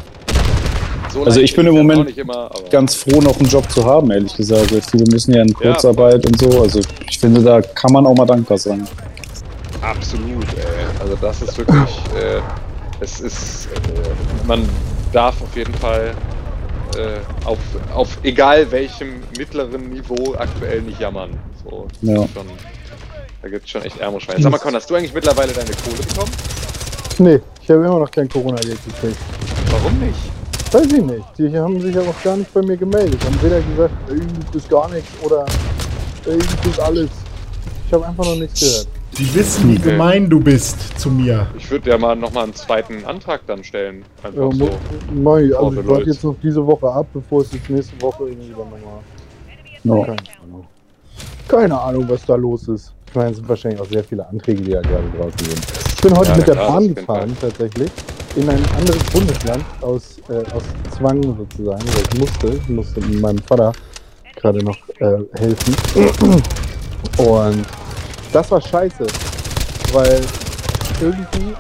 So 1.11 1.23
Also 1.23 1.42
ich 1.42 1.56
bin 1.56 1.66
ist 1.66 1.71
im 1.71 1.78
Moment 1.78 2.18
immer, 2.18 2.51
ganz 2.69 2.95
froh, 2.95 3.19
noch 3.21 3.37
einen 3.40 3.49
Job 3.49 3.69
zu 3.71 3.83
haben, 3.83 4.11
ehrlich 4.11 4.35
gesagt. 4.35 4.71
Weil 4.71 4.81
Viele 4.81 5.06
müssen 5.11 5.33
ja 5.33 5.42
in 5.42 5.54
Kurzarbeit 5.54 6.25
und 6.25 6.40
so. 6.40 6.61
Also 6.61 6.81
ich 7.09 7.19
finde, 7.19 7.42
da 7.42 7.61
kann 7.61 7.92
man 7.94 8.06
auch 8.06 8.16
mal 8.16 8.25
dankbar 8.25 8.57
sein. 8.57 8.87
absolut, 9.81 10.45
ey. 10.56 10.85
Also 10.99 11.16
das 11.19 11.42
ist 11.42 11.57
wirklich, 11.57 11.90
äh, 12.16 12.42
es 12.99 13.19
ist, 13.19 13.68
äh, 13.68 14.47
man 14.47 14.68
darf 15.11 15.42
auf 15.42 15.56
jeden 15.56 15.73
Fall 15.75 16.13
äh, 16.97 17.19
auf, 17.45 17.59
auf 17.94 18.18
egal 18.23 18.69
welchem 18.71 19.21
mittleren 19.37 19.89
Niveau 19.89 20.35
aktuell 20.37 20.81
nicht 20.81 20.99
jammern. 20.99 21.31
So, 21.63 21.87
Ja. 22.01 22.23
ist 22.23 22.33
schon, 22.33 22.47
da 23.42 23.49
gibt 23.49 23.66
es 23.66 23.69
schon 23.71 23.81
echt 23.83 23.99
ärmere 23.99 24.21
Schweine. 24.21 24.42
Sag 24.42 24.51
mal, 24.51 24.57
Con, 24.57 24.73
hast 24.75 24.89
du 24.89 24.95
eigentlich 24.95 25.13
mittlerweile 25.13 25.54
deine 25.54 25.71
Kohle 25.71 25.97
bekommen? 26.07 26.31
Nee, 27.19 27.39
ich 27.61 27.69
habe 27.69 27.85
immer 27.85 27.99
noch 27.99 28.11
kein 28.11 28.30
Corona-Geld 28.30 28.80
gekriegt. 28.85 29.18
Warum 29.71 29.97
nicht? 29.99 30.19
Weiß 30.71 30.85
ich 30.85 31.04
nicht. 31.04 31.25
Die 31.37 31.57
haben 31.57 31.80
sich 31.81 31.97
aber 31.97 32.09
auch 32.09 32.23
gar 32.23 32.35
nicht 32.37 32.54
bei 32.54 32.61
mir 32.61 32.77
gemeldet. 32.77 33.23
Haben 33.23 33.42
weder 33.42 33.61
gesagt, 33.61 33.94
du 34.07 34.51
bist 34.51 34.69
gar 34.69 34.89
nichts 34.89 35.09
oder 35.23 35.45
du 36.25 36.37
bist 36.63 36.80
alles. 36.80 37.09
Ich 37.87 37.94
habe 37.94 38.06
einfach 38.06 38.25
noch 38.25 38.35
nichts 38.35 38.59
gehört. 38.59 38.87
Die 39.18 39.33
wissen, 39.33 39.71
wie 39.71 39.78
Okay. 39.80 39.92
gemein 39.92 40.30
du 40.30 40.40
bist 40.40 40.99
zu 40.99 41.09
mir. 41.09 41.47
Ich 41.57 41.69
würde 41.71 41.90
ja 41.90 41.97
mal 41.97 42.16
nochmal 42.16 42.44
einen 42.44 42.54
zweiten 42.54 43.04
Antrag 43.06 43.42
dann 43.47 43.64
stellen. 43.64 44.04
Einfach 44.23 44.40
Ja, 44.44 44.52
so. 44.52 44.66
ich. 44.68 45.57
Also 45.57 45.80
ich 45.81 45.87
warte 45.87 46.06
jetzt 46.09 46.23
noch 46.23 46.35
diese 46.44 46.66
Woche 46.66 46.87
ab, 46.92 47.07
bevor 47.14 47.42
es 47.42 47.52
jetzt 47.54 47.69
nächste 47.69 47.99
Woche 48.02 48.26
irgendwie 48.30 48.49
dann 48.49 48.69
nochmal. 48.69 48.99
Ja. 49.83 50.06
Keine 50.06 50.18
Ahnung. 50.44 50.68
Keine 51.47 51.80
Ahnung, 51.81 52.06
was 52.09 52.26
da 52.26 52.35
los 52.35 52.68
ist. 52.68 52.94
Ich 53.07 53.16
meine, 53.16 53.31
es 53.31 53.37
sind 53.37 53.47
wahrscheinlich 53.49 53.80
auch 53.81 53.85
sehr 53.90 54.04
viele 54.04 54.28
Anträge, 54.28 54.61
die 54.61 54.71
da 54.71 54.81
gerade 54.81 55.06
draußen 55.18 55.40
sind. 55.40 55.61
Ich 55.95 56.02
bin 56.02 56.16
heute 56.18 56.30
Ja, 56.31 56.37
mit 56.37 56.47
der 56.47 56.56
klar, 56.56 56.71
Bahn 56.73 56.94
gefahren, 56.95 57.37
tatsächlich, 57.40 57.90
in 58.35 58.49
ein 58.49 58.61
anderes 58.78 59.04
Bundesland 59.06 59.64
aus, 59.81 60.18
äh, 60.30 60.33
aus 60.54 60.64
Zwang 60.95 61.23
sozusagen, 61.23 61.81
weil 61.87 62.04
ich 62.14 62.19
musste. 62.19 62.47
Ich 62.49 62.69
musste 62.69 62.99
meinem 63.02 63.40
Vater 63.40 63.71
gerade 64.35 64.59
noch 64.64 64.78
äh, 64.99 65.18
helfen. 65.40 65.76
Und 67.18 67.66
das 68.31 68.51
war 68.51 68.61
scheiße, 68.61 69.05
weil 69.93 70.21
irgendwie 71.01 71.55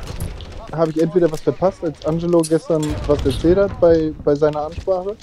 habe 0.73 0.91
ich 0.91 1.01
entweder 1.01 1.31
was 1.31 1.41
verpasst, 1.41 1.83
als 1.83 2.05
Angelo 2.05 2.41
gestern 2.41 2.83
was 3.07 3.25
erzählt 3.25 3.57
hat 3.57 3.79
bei, 3.79 4.13
bei 4.23 4.35
seiner 4.35 4.65
Ansprache, 4.65 5.15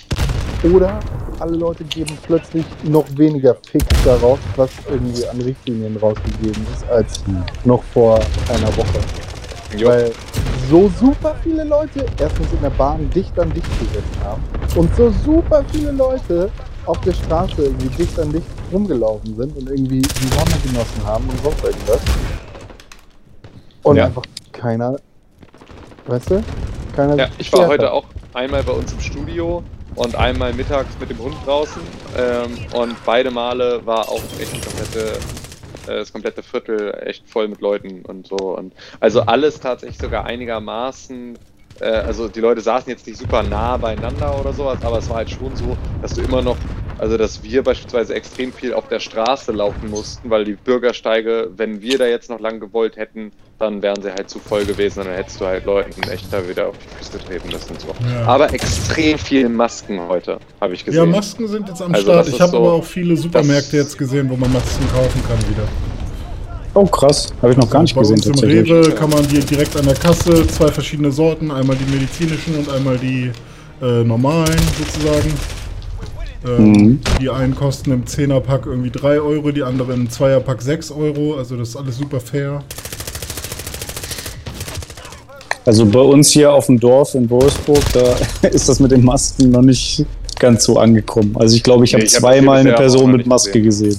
oder 0.63 0.99
alle 1.41 1.57
Leute 1.57 1.85
geben 1.85 2.17
plötzlich 2.27 2.65
noch 2.85 3.05
weniger 3.17 3.57
Fick 3.71 3.85
darauf, 4.05 4.39
was 4.57 4.71
irgendwie 4.89 5.27
an 5.27 5.41
Richtlinien 5.41 5.97
rausgegeben 5.97 6.67
ist, 6.75 6.89
als 6.91 7.23
noch 7.65 7.83
vor 7.93 8.19
einer 8.49 8.77
Woche. 8.77 9.24
Jo. 9.77 9.89
Weil 9.89 10.13
so 10.71 10.91
super 11.01 11.35
viele 11.43 11.65
Leute 11.65 12.07
erstens 12.19 12.53
in 12.53 12.61
der 12.63 12.71
Bahn 12.71 13.11
dicht 13.11 13.39
an 13.39 13.53
dicht 13.53 13.69
gesessen 13.79 14.19
haben 14.25 14.43
und 14.77 14.95
so 14.97 15.11
super 15.25 15.63
viele 15.73 15.91
Leute 15.93 16.51
auf 16.87 17.01
der 17.01 17.13
Straße 17.13 17.63
irgendwie 17.65 17.89
dicht 17.89 18.19
an 18.19 18.33
dicht 18.33 18.47
rumgelaufen 18.73 19.37
sind 19.37 19.57
und 19.57 19.69
irgendwie 19.69 20.01
die 20.01 20.29
Sonne 20.29 20.55
genossen 20.65 21.05
haben 21.07 21.29
und 21.29 21.43
sonst 21.43 21.65
irgendwas. 21.65 22.01
Und 23.83 23.97
Ja. 23.97 24.07
einfach 24.07 24.23
keiner, 24.53 24.97
weißt 26.07 26.31
du? 26.31 26.43
Keiner 26.97 27.17
Ja, 27.17 27.29
ich 27.39 27.53
war 27.53 27.67
heute 27.67 27.85
hat. 27.87 27.93
auch 27.93 28.05
einmal 28.33 28.63
bei 28.63 28.73
uns 28.73 28.93
im 28.93 29.01
Studio 29.01 29.63
und 29.97 30.15
einmal 30.17 30.53
mittags 30.55 30.89
mit 30.99 31.11
dem 31.11 31.19
Hund 31.19 31.35
draußen. 31.45 31.83
Ähm, 32.17 32.53
und 32.73 32.97
beide 33.05 33.31
Male 33.31 33.85
war 33.85 34.09
auch 34.09 34.23
echt 34.41 34.55
die 34.57 34.61
komplette, 34.61 35.19
das 35.93 36.13
komplette 36.13 36.43
Viertel 36.43 36.95
echt 37.05 37.29
voll 37.29 37.49
mit 37.49 37.61
Leuten 37.61 38.05
und 38.05 38.27
so. 38.27 38.57
Und 38.57 38.75
also 39.01 39.23
alles 39.23 39.61
tatsächlich 39.61 39.99
sogar 39.99 40.25
einigermaßen. 40.27 41.39
Äh, 41.81 41.87
also 41.87 42.29
die 42.29 42.41
Leute 42.41 42.61
saßen 42.61 42.91
jetzt 42.91 43.07
nicht 43.07 43.19
super 43.19 43.43
nah 43.43 43.77
beieinander 43.77 44.39
oder 44.39 44.53
sowas, 44.53 44.83
aber 44.83 44.99
es 44.99 45.09
war 45.09 45.19
halt 45.19 45.31
schon 45.31 45.57
so, 45.57 45.77
dass 46.01 46.15
du 46.15 46.23
immer 46.23 46.43
noch, 46.43 46.57
also 46.99 47.17
dass 47.17 47.43
wir 47.43 47.63
beispielsweise 47.63 48.15
extrem 48.15 48.53
viel 48.53 48.75
auf 48.75 48.89
der 48.89 49.01
Straße 49.01 49.53
laufen 49.53 49.89
mussten, 49.91 50.31
weil 50.31 50.45
die 50.45 50.55
Bürgersteige, 50.55 51.51
wenn 51.57 51.81
wir 51.83 51.99
da 51.99 52.07
jetzt 52.07 52.31
noch 52.31 52.41
lang 52.41 52.61
gewollt 52.61 52.97
hätten, 52.97 53.33
dann 53.65 53.83
wären 53.83 54.01
sie 54.03 54.11
halt 54.11 54.29
zu 54.31 54.39
voll 54.39 54.65
gewesen 54.65 55.01
und 55.01 55.07
dann 55.07 55.17
hättest 55.17 55.41
du 55.41 55.47
halt 55.47 55.65
Leuten 55.65 56.03
echt 56.11 56.27
da 56.33 56.47
wieder 56.49 56.69
auf 56.69 56.75
die 56.79 56.97
Füße 57.05 57.19
treten 57.27 57.49
müssen 57.49 57.71
und 57.73 57.81
so. 57.81 57.89
Ja. 58.13 58.27
Aber 58.27 58.53
extrem 58.53 59.19
viele 59.19 59.49
Masken 59.49 60.01
heute, 60.09 60.39
habe 60.61 60.75
ich 60.75 60.81
Ja, 60.81 60.87
gesehen. 60.87 61.11
Masken 61.11 61.49
sind 61.49 61.69
jetzt 61.69 61.83
am 61.83 61.93
Also 61.95 62.11
Start. 62.11 62.29
Ich 62.29 62.41
habe 62.41 62.51
so- 62.53 62.57
aber 62.59 62.73
auch 62.75 62.85
viele 62.85 63.17
Supermärkte 63.17 63.77
jetzt 63.79 63.97
gesehen, 63.99 64.29
wo 64.31 64.37
man 64.37 64.53
Masken 64.53 64.87
kaufen 64.95 65.23
kann 65.27 65.39
wieder. 65.51 65.67
Oh, 66.77 66.87
krass. 66.87 67.33
Habe 67.41 67.53
ich 67.53 67.59
noch 67.59 67.71
gar 67.71 67.83
nicht 67.83 67.95
Bei 67.95 68.01
gesehen 68.01 68.17
uns 68.17 68.27
im. 68.27 68.49
Rewe 68.49 68.91
kann 68.93 69.09
man 69.11 69.27
die 69.29 69.39
direkt 69.41 69.77
an 69.77 69.85
der 69.87 69.95
Kasse, 69.95 70.47
zwei 70.49 70.69
verschiedene 70.69 71.13
Sorten, 71.13 71.51
einmal 71.53 71.77
die 71.77 71.91
medizinischen 71.93 72.57
und 72.57 72.69
einmal 72.71 72.99
die 72.99 73.31
äh, 73.83 74.03
normalen 74.05 74.59
sozusagen. 74.79 75.33
Ähm, 76.47 76.73
Mhm. 76.73 77.01
Die 77.21 77.31
einen 77.31 77.55
kosten 77.55 77.91
im 77.93 78.05
10er-Pack 78.05 78.67
irgendwie 78.67 78.91
3 78.91 79.19
Euro, 79.21 79.51
die 79.51 79.63
anderen 79.63 80.03
im 80.03 80.09
2er-Pack 80.11 80.61
6 80.61 80.91
Euro. 80.91 81.37
Also 81.39 81.57
das 81.57 81.71
ist 81.71 81.77
alles 81.77 81.97
super 81.97 82.21
fair. 82.21 82.63
Also 85.67 85.87
bei 85.87 86.01
uns 86.01 86.31
hier 86.31 86.53
auf 86.53 86.67
dem 86.67 86.79
Dorf 86.79 87.15
in 87.15 87.29
Wolfsburg, 87.31 87.83
da 87.93 88.17
ist 88.49 88.69
das 88.69 88.81
mit 88.81 88.91
den 88.91 89.05
Masken 89.05 89.51
noch 89.51 89.63
nicht 89.63 90.05
ganz 90.39 90.65
so 90.65 90.79
angekommen. 90.79 91.35
Also 91.39 91.57
ich 91.57 91.63
glaube, 91.63 91.85
ich 91.85 91.93
Nee, 91.93 92.01
habe 92.01 92.11
hab 92.11 92.21
zweimal 92.21 92.59
eine 92.61 92.73
Person 92.73 93.13
mit 93.13 93.27
Maske 93.27 93.63
gesehen. 93.63 93.99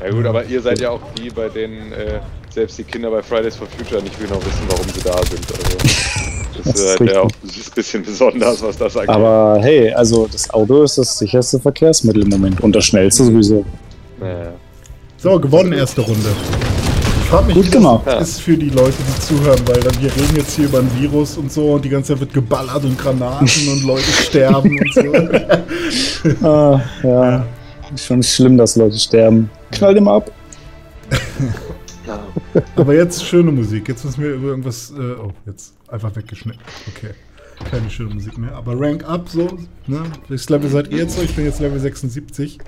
Ja 0.00 0.10
gut, 0.10 0.26
aber 0.26 0.44
ihr 0.44 0.60
seid 0.60 0.80
ja 0.80 0.90
auch 0.90 1.00
die, 1.16 1.30
bei 1.30 1.48
denen 1.48 1.92
äh, 1.92 2.18
selbst 2.50 2.76
die 2.78 2.82
Kinder 2.82 3.10
bei 3.10 3.22
Fridays 3.22 3.54
for 3.54 3.68
Future 3.68 4.02
nicht 4.02 4.18
genau 4.18 4.36
wissen, 4.36 4.64
warum 4.68 4.86
sie 4.88 5.00
da 5.00 5.16
sind. 5.24 5.46
Also 5.52 5.76
das, 6.56 6.64
Das 6.64 6.80
ist 6.80 7.00
halt 7.00 7.10
ja 7.12 7.20
auch 7.20 7.30
ein 7.30 7.74
bisschen 7.74 8.02
besonders, 8.02 8.62
was 8.62 8.76
das 8.76 8.96
angeht. 8.96 9.10
Aber 9.10 9.58
hey, 9.60 9.92
also 9.92 10.26
das 10.30 10.50
Auto 10.50 10.82
ist 10.82 10.98
das 10.98 11.18
sicherste 11.18 11.60
Verkehrsmittel 11.60 12.22
im 12.22 12.30
Moment 12.30 12.60
und 12.60 12.74
das 12.74 12.84
schnellste 12.84 13.24
sowieso. 13.24 13.64
naja. 14.18 14.52
So, 15.18 15.38
gewonnen 15.38 15.72
erste 15.72 16.00
Runde. 16.00 16.30
Frage 17.32 17.46
mich, 17.46 17.54
Gut 17.54 17.66
wie 17.66 17.70
gemacht. 17.70 18.06
das 18.06 18.28
ist 18.28 18.40
für 18.42 18.58
die 18.58 18.68
Leute, 18.68 18.92
die 19.08 19.20
zuhören, 19.22 19.58
weil 19.66 19.80
dann 19.80 20.02
wir 20.02 20.14
reden 20.14 20.36
jetzt 20.36 20.54
hier 20.54 20.66
über 20.66 20.80
ein 20.80 21.00
Virus 21.00 21.38
und 21.38 21.50
so 21.50 21.72
und 21.72 21.82
die 21.82 21.88
ganze 21.88 22.12
Zeit 22.12 22.20
wird 22.20 22.34
geballert 22.34 22.84
und 22.84 22.98
Granaten 22.98 23.68
und 23.72 23.84
Leute 23.84 24.02
sterben 24.22 24.78
und 24.78 24.92
so. 24.92 26.46
Ah, 26.46 26.78
ja. 27.02 27.46
Ist 27.94 28.04
schon 28.04 28.22
schlimm, 28.22 28.58
dass 28.58 28.76
Leute 28.76 28.98
sterben. 28.98 29.48
Knall 29.70 29.94
dem 29.94 30.08
ab. 30.08 30.30
Aber 32.76 32.94
jetzt 32.94 33.24
schöne 33.24 33.50
Musik. 33.50 33.88
Jetzt 33.88 34.04
müssen 34.04 34.22
wir 34.22 34.34
über 34.34 34.48
irgendwas. 34.48 34.90
Äh, 34.90 35.14
oh, 35.18 35.32
jetzt 35.46 35.72
einfach 35.88 36.14
weggeschnitten. 36.14 36.60
Okay. 36.94 37.14
Keine 37.70 37.88
schöne 37.88 38.12
Musik 38.12 38.36
mehr. 38.36 38.54
Aber 38.54 38.78
Rank 38.78 39.08
up 39.08 39.26
so. 39.30 39.56
Ne? 39.86 40.02
Welches 40.28 40.50
Level 40.50 40.68
seid 40.68 40.88
ihr 40.88 40.98
jetzt 40.98 41.16
so? 41.16 41.22
Ich 41.22 41.34
bin 41.34 41.46
jetzt 41.46 41.60
Level 41.60 41.80
76. 41.80 42.58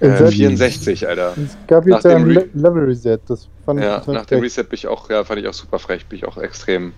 Äh, 0.00 0.06
Es 0.08 0.20
hat- 0.20 0.32
64, 0.32 1.06
Alter. 1.08 1.34
Es 1.36 1.56
gab 1.66 1.86
Nach 1.86 1.96
jetzt 1.96 2.06
ein 2.06 2.24
Re- 2.24 2.32
Le 2.32 2.48
Level 2.54 2.84
Reset. 2.84 3.18
Das 3.28 3.48
fand 3.64 3.80
Ja, 3.80 4.00
ich 4.00 4.06
nach 4.06 4.26
dem 4.26 4.38
frech. 4.40 4.42
Reset 4.44 4.64
bin 4.68 4.74
ich 4.76 4.86
auch, 4.88 5.08
ja, 5.10 5.24
fand 5.24 5.40
ich 5.40 5.48
auch 5.48 5.54
super 5.54 5.78
frech, 5.78 6.06
bin 6.06 6.18
ich 6.18 6.24
auch 6.26 6.36
extrem, 6.36 6.92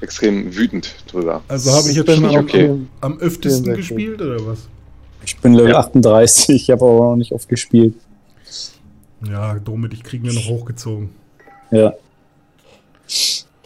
extrem 0.00 0.54
wütend 0.56 0.94
drüber. 1.10 1.42
Also 1.48 1.72
habe 1.72 1.88
ich 1.90 1.96
jetzt 1.96 2.10
schon 2.14 2.24
am, 2.24 2.34
okay. 2.36 2.72
am 3.00 3.18
öftesten 3.18 3.64
64. 3.64 3.76
gespielt 3.88 4.22
oder 4.22 4.46
was? 4.46 4.58
Ich 5.24 5.36
bin 5.38 5.54
Level 5.54 5.72
Ja. 5.72 5.78
38, 5.80 6.48
ich 6.54 6.70
habe 6.70 6.84
aber 6.84 7.10
noch 7.10 7.16
nicht 7.16 7.32
oft 7.32 7.48
gespielt. 7.48 7.94
Ja, 9.28 9.54
Dromit, 9.58 9.92
ich 9.94 10.04
kriegen 10.04 10.24
wir 10.24 10.32
noch 10.32 10.48
hochgezogen. 10.48 11.10
Ja. 11.72 11.92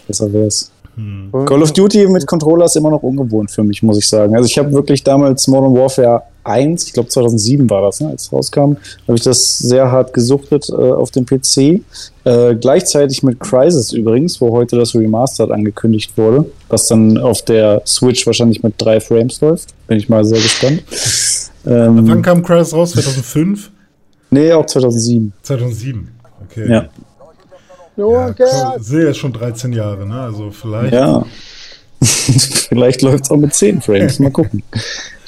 Besser 0.07 0.33
wär's. 0.33 0.71
Hm. 0.97 1.31
Call 1.47 1.62
of 1.62 1.73
Duty 1.73 2.07
mit 2.09 2.26
Controller 2.26 2.67
ist 2.67 2.76
immer 2.76 2.91
noch 2.91 3.02
ungewohnt 3.02 3.50
für 3.50 3.62
mich, 3.62 3.83
muss 3.83 3.99
ich 3.99 4.09
sagen. 4.09 4.35
Also 4.37 4.47
ich 4.47 4.59
habe 4.59 4.73
wirklich 4.73 5.02
damals 5.05 5.47
Modern 5.49 5.75
Warfare 5.75 6.23
1, 6.45 6.85
ich 6.87 6.93
glaube 6.93 7.09
2007 7.09 7.69
war 7.71 7.83
das, 7.83 8.01
ne, 8.01 8.09
als 8.09 8.23
es 8.25 8.33
rauskam, 8.33 8.77
habe 9.07 9.17
ich 9.17 9.23
das 9.23 9.59
sehr 9.59 9.91
hart 9.91 10.13
gesuchtet 10.13 10.69
äh, 10.69 10.73
auf 10.75 11.11
dem 11.11 11.25
PC. 11.27 11.81
Äh, 12.25 12.55
gleichzeitig 12.57 13.23
mit 13.23 13.41
Crysis 13.41 13.93
übrigens, 13.93 14.41
wo 14.41 14.51
heute 14.53 14.77
das 14.77 14.95
Remastered 14.95 15.51
angekündigt 15.51 16.17
wurde, 16.17 16.47
was 16.69 16.87
dann 16.89 17.19
auf 17.19 17.43
der 17.43 17.83
Switch 17.87 18.27
wahrscheinlich 18.27 18.63
mit 18.63 18.75
drei 18.79 19.01
Frames 19.01 19.41
läuft. 19.41 19.71
Bin 19.87 19.99
ich 19.99 20.09
mal 20.09 20.25
sehr 20.25 20.39
gespannt. 20.41 20.83
Wann 21.65 22.09
Ähm, 22.09 22.23
kam 22.23 22.43
Crysis 22.43 22.75
raus? 22.75 22.93
2005? 22.93 23.71
nee, 24.31 24.53
auch 24.53 24.67
2007. 24.67 25.33
2007. 25.43 26.09
Okay. 26.51 26.71
Ja. 26.71 26.89
Ja, 27.95 28.35
sehe 28.81 29.07
jetzt 29.09 29.19
schon 29.19 29.33
13 29.35 29.73
Jahre, 29.75 30.07
ne? 30.07 30.21
Also 30.23 30.51
vielleicht. 30.51 30.95
Ja. 30.95 31.25
Vielleicht 32.03 33.03
läuft 33.03 33.25
es 33.25 33.31
auch 33.31 33.37
mit 33.37 33.55
10 33.55 33.81
Frames. 33.81 34.19
Mal 34.19 34.31
gucken. 34.33 34.63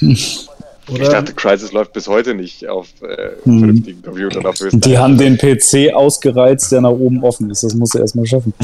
Ich 0.87 0.95
Oder 0.95 1.09
dachte, 1.09 1.33
Crisis 1.33 1.73
läuft 1.73 1.93
bis 1.93 2.09
heute 2.09 2.35
nicht 2.35 2.69
auf 2.69 2.89
äh, 3.03 3.31
Hm. 3.45 3.59
vernünftigen 3.59 4.03
Computern 4.03 4.45
auf 4.47 4.57
Die 4.73 4.99
haben 4.99 5.17
den 5.17 5.39
PC 5.39 5.95
ausgereizt, 5.95 6.73
der 6.73 6.83
nach 6.83 6.91
oben 6.91 7.23
offen 7.25 7.51
ist. 7.51 7.63
Das 7.65 7.75
muss 7.75 7.95
er 7.95 8.03
erstmal 8.03 8.27
schaffen. 8.27 8.53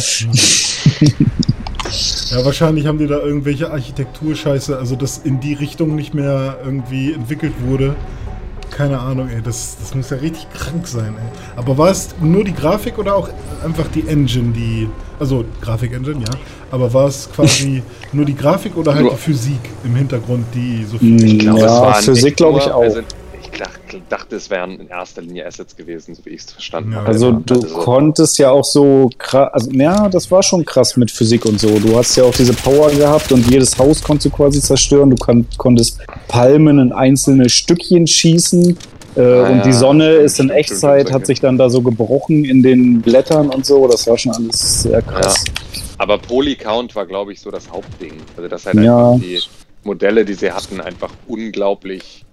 Ja, 2.31 2.45
wahrscheinlich 2.45 2.87
haben 2.87 2.99
die 2.99 3.09
da 3.09 3.19
irgendwelche 3.19 3.73
Architekturscheiße, 3.73 4.79
also 4.79 4.95
dass 4.95 5.19
in 5.19 5.41
die 5.41 5.55
Richtung 5.55 5.97
nicht 5.97 6.15
mehr 6.15 6.59
irgendwie 6.65 7.13
entwickelt 7.13 7.55
wurde. 7.67 7.97
Keine 8.81 8.99
Ahnung, 8.99 9.29
ey, 9.29 9.43
das, 9.43 9.77
das 9.79 9.95
muss 9.95 10.09
ja 10.09 10.17
richtig 10.17 10.47
krank 10.55 10.87
sein, 10.89 11.15
ey. 11.19 11.29
Aber 11.59 11.77
war 11.77 11.91
es 11.91 12.09
nur 12.19 12.45
die 12.45 12.55
Grafik 12.55 12.97
oder 12.97 13.15
auch 13.15 13.29
einfach 13.63 13.87
die 13.89 14.09
Engine, 14.09 14.53
die. 14.53 14.89
Also 15.19 15.45
Grafik-Engine, 15.61 16.21
ja. 16.21 16.31
Aber 16.71 16.91
war 16.95 17.09
es 17.09 17.29
quasi 17.31 17.83
nur 18.15 18.25
die 18.25 18.35
Grafik 18.35 18.75
oder 18.79 18.95
halt 18.95 19.03
Nur- 19.03 19.11
die 19.13 19.19
Physik 19.19 19.61
im 19.85 19.95
Hintergrund, 19.97 20.47
die 20.55 20.87
so 20.91 20.97
viel. 20.97 21.11
Mm, 21.13 21.19
Ich 21.27 21.39
glaube, 21.41 21.61
Ja, 21.61 21.67
es 21.67 21.73
waren 21.83 22.03
Physik 22.05 22.37
glaube 22.39 22.59
ich 22.61 22.71
auch. 22.71 22.81
Also, 22.81 23.01
ich 23.61 23.67
dach- 23.89 24.01
dachte, 24.09 24.37
es 24.37 24.51
wären 24.51 24.79
in 24.81 24.89
erster 24.89 25.23
Linie 25.23 25.47
Assets 25.47 25.77
gewesen, 25.77 26.15
so 26.15 26.25
wie 26.25 26.31
ich 26.31 26.41
es 26.43 26.53
verstanden 26.53 26.93
Ja. 26.93 26.99
habe. 26.99 27.09
Also 27.09 27.33
du 27.33 27.55
Also, 27.55 27.77
konntest 27.79 28.39
ja 28.39 28.51
auch 28.51 28.65
so 28.65 29.11
krass, 29.19 29.51
also 29.53 29.71
ja, 29.73 30.09
das 30.09 30.31
war 30.31 30.43
schon 30.43 30.65
krass 30.65 30.97
mit 30.97 31.11
Physik 31.11 31.45
und 31.47 31.61
so. 31.61 31.69
Du 31.79 31.97
hast 31.97 32.17
ja 32.17 32.25
auch 32.25 32.35
diese 32.35 32.53
Power 32.55 32.91
gehabt 32.91 33.31
und 33.33 33.49
jedes 33.51 33.79
Haus 33.79 34.03
konntest 34.03 34.27
du 34.27 34.31
quasi 34.37 34.61
zerstören. 34.61 35.11
Du 35.11 35.17
kon 35.17 35.47
konntest 35.59 35.99
Palmen 36.29 36.79
in 36.79 36.93
einzelne 36.93 37.49
Stückchen 37.49 38.07
schießen. 38.07 38.77
Äh, 39.17 39.21
Ah, 39.23 39.49
und 39.51 39.65
die 39.65 39.71
ja, 39.71 39.75
Sonne 39.75 40.11
stimmt, 40.13 40.25
ist 40.25 40.41
in 40.41 40.51
Echtzeit, 40.51 41.13
hat 41.13 41.27
sich 41.27 41.41
dann 41.41 41.59
da 41.59 41.69
so 41.69 41.83
gebrochen 41.83 42.45
in 42.45 42.63
den 42.63 43.01
Blättern 43.03 43.49
und 43.51 43.67
so. 43.67 43.89
Das 43.89 44.07
war 44.07 44.17
schon 44.17 44.33
alles 44.33 44.83
sehr 44.83 45.03
krass. 45.03 45.45
Aber 45.99 46.17
Polycount 46.17 46.95
war, 46.95 47.07
glaube 47.07 47.33
ich, 47.33 47.41
so 47.41 47.51
das 47.51 47.69
Hauptding. 47.71 48.13
Also, 48.37 48.49
dass 48.49 48.67
halt 48.67 48.77
Ja. 48.77 49.11
einfach 49.13 49.21
die 49.21 49.41
Modelle, 49.83 50.25
die 50.25 50.35
sie 50.35 50.53
hatten, 50.53 50.81
einfach 50.81 51.11
unglaublich 51.27 52.25